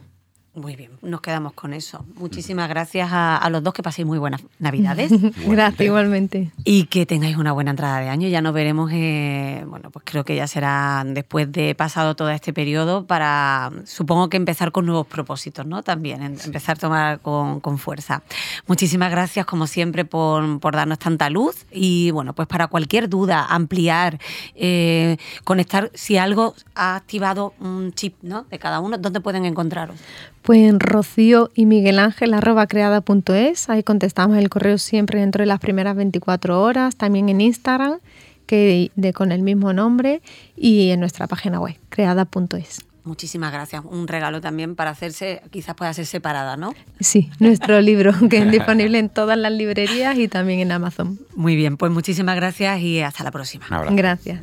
Muy 0.56 0.76
bien, 0.76 0.92
nos 1.02 1.20
quedamos 1.20 1.52
con 1.52 1.74
eso. 1.74 2.04
Muchísimas 2.14 2.68
gracias 2.68 3.08
a, 3.12 3.48
los 3.50 3.60
dos, 3.64 3.74
que 3.74 3.82
paséis 3.82 4.06
muy 4.06 4.18
buenas 4.18 4.40
Navidades. 4.60 5.10
gracias, 5.46 5.80
igualmente. 5.80 6.52
Y 6.62 6.84
que 6.84 7.06
tengáis 7.06 7.36
una 7.36 7.50
buena 7.50 7.72
entrada 7.72 7.98
de 7.98 8.08
año. 8.08 8.28
Ya 8.28 8.40
nos 8.40 8.54
veremos, 8.54 8.92
eh, 8.92 9.64
bueno, 9.66 9.90
pues 9.90 10.04
creo 10.06 10.24
que 10.24 10.36
ya 10.36 10.46
será 10.46 11.02
después 11.04 11.50
de 11.50 11.74
pasado 11.74 12.14
todo 12.14 12.30
este 12.30 12.52
periodo 12.52 13.04
para, 13.04 13.72
supongo 13.84 14.28
que 14.28 14.36
empezar 14.36 14.70
con 14.70 14.86
nuevos 14.86 15.08
propósitos, 15.08 15.66
¿no? 15.66 15.82
También, 15.82 16.22
empezar 16.22 16.76
a 16.76 16.78
tomar 16.78 17.20
con, 17.20 17.78
fuerza. 17.78 18.22
Muchísimas 18.68 19.10
gracias, 19.10 19.46
como 19.46 19.66
siempre, 19.66 20.04
por, 20.04 20.60
darnos 20.60 21.00
tanta 21.00 21.30
luz. 21.30 21.66
Y 21.72 22.12
bueno, 22.12 22.32
pues 22.32 22.46
para 22.46 22.68
cualquier 22.68 23.08
duda, 23.08 23.44
ampliar, 23.44 24.20
eh, 24.54 25.16
conectar, 25.42 25.90
si 25.94 26.16
algo 26.16 26.54
ha 26.76 26.94
activado 26.94 27.54
un 27.58 27.92
chip, 27.92 28.14
¿no? 28.22 28.44
De 28.44 28.60
cada 28.60 28.78
uno, 28.78 28.98
¿dónde 28.98 29.20
pueden 29.20 29.44
encontraros? 29.46 29.98
Pues 30.44 30.60
en 30.60 30.78
Rocío 30.78 31.48
y 31.54 31.64
Miguel 31.64 31.98
Ángel 31.98 32.34
arroba 32.34 32.66
creada.es, 32.66 33.70
ahí 33.70 33.82
contestamos 33.82 34.36
el 34.36 34.50
correo 34.50 34.76
siempre 34.76 35.20
dentro 35.20 35.40
de 35.40 35.46
las 35.46 35.58
primeras 35.58 35.96
24 35.96 36.60
horas, 36.60 36.96
también 36.96 37.30
en 37.30 37.40
Instagram, 37.40 38.00
que 38.44 38.90
de, 38.94 39.12
con 39.14 39.32
el 39.32 39.40
mismo 39.40 39.72
nombre, 39.72 40.20
y 40.54 40.90
en 40.90 41.00
nuestra 41.00 41.26
página 41.28 41.60
web, 41.60 41.76
creada.es. 41.88 42.84
Muchísimas 43.04 43.54
gracias. 43.54 43.84
Un 43.86 44.06
regalo 44.06 44.42
también 44.42 44.76
para 44.76 44.90
hacerse, 44.90 45.40
quizás 45.50 45.76
pueda 45.76 45.94
ser 45.94 46.04
separada, 46.04 46.58
¿no? 46.58 46.74
Sí, 47.00 47.30
nuestro 47.38 47.80
libro 47.80 48.12
que 48.28 48.36
es 48.36 48.50
disponible 48.50 48.98
en 48.98 49.08
todas 49.08 49.38
las 49.38 49.52
librerías 49.52 50.18
y 50.18 50.28
también 50.28 50.60
en 50.60 50.72
Amazon. 50.72 51.18
Muy 51.34 51.56
bien, 51.56 51.78
pues 51.78 51.90
muchísimas 51.90 52.36
gracias 52.36 52.80
y 52.80 53.00
hasta 53.00 53.24
la 53.24 53.30
próxima. 53.30 53.64
Gracias. 53.92 54.42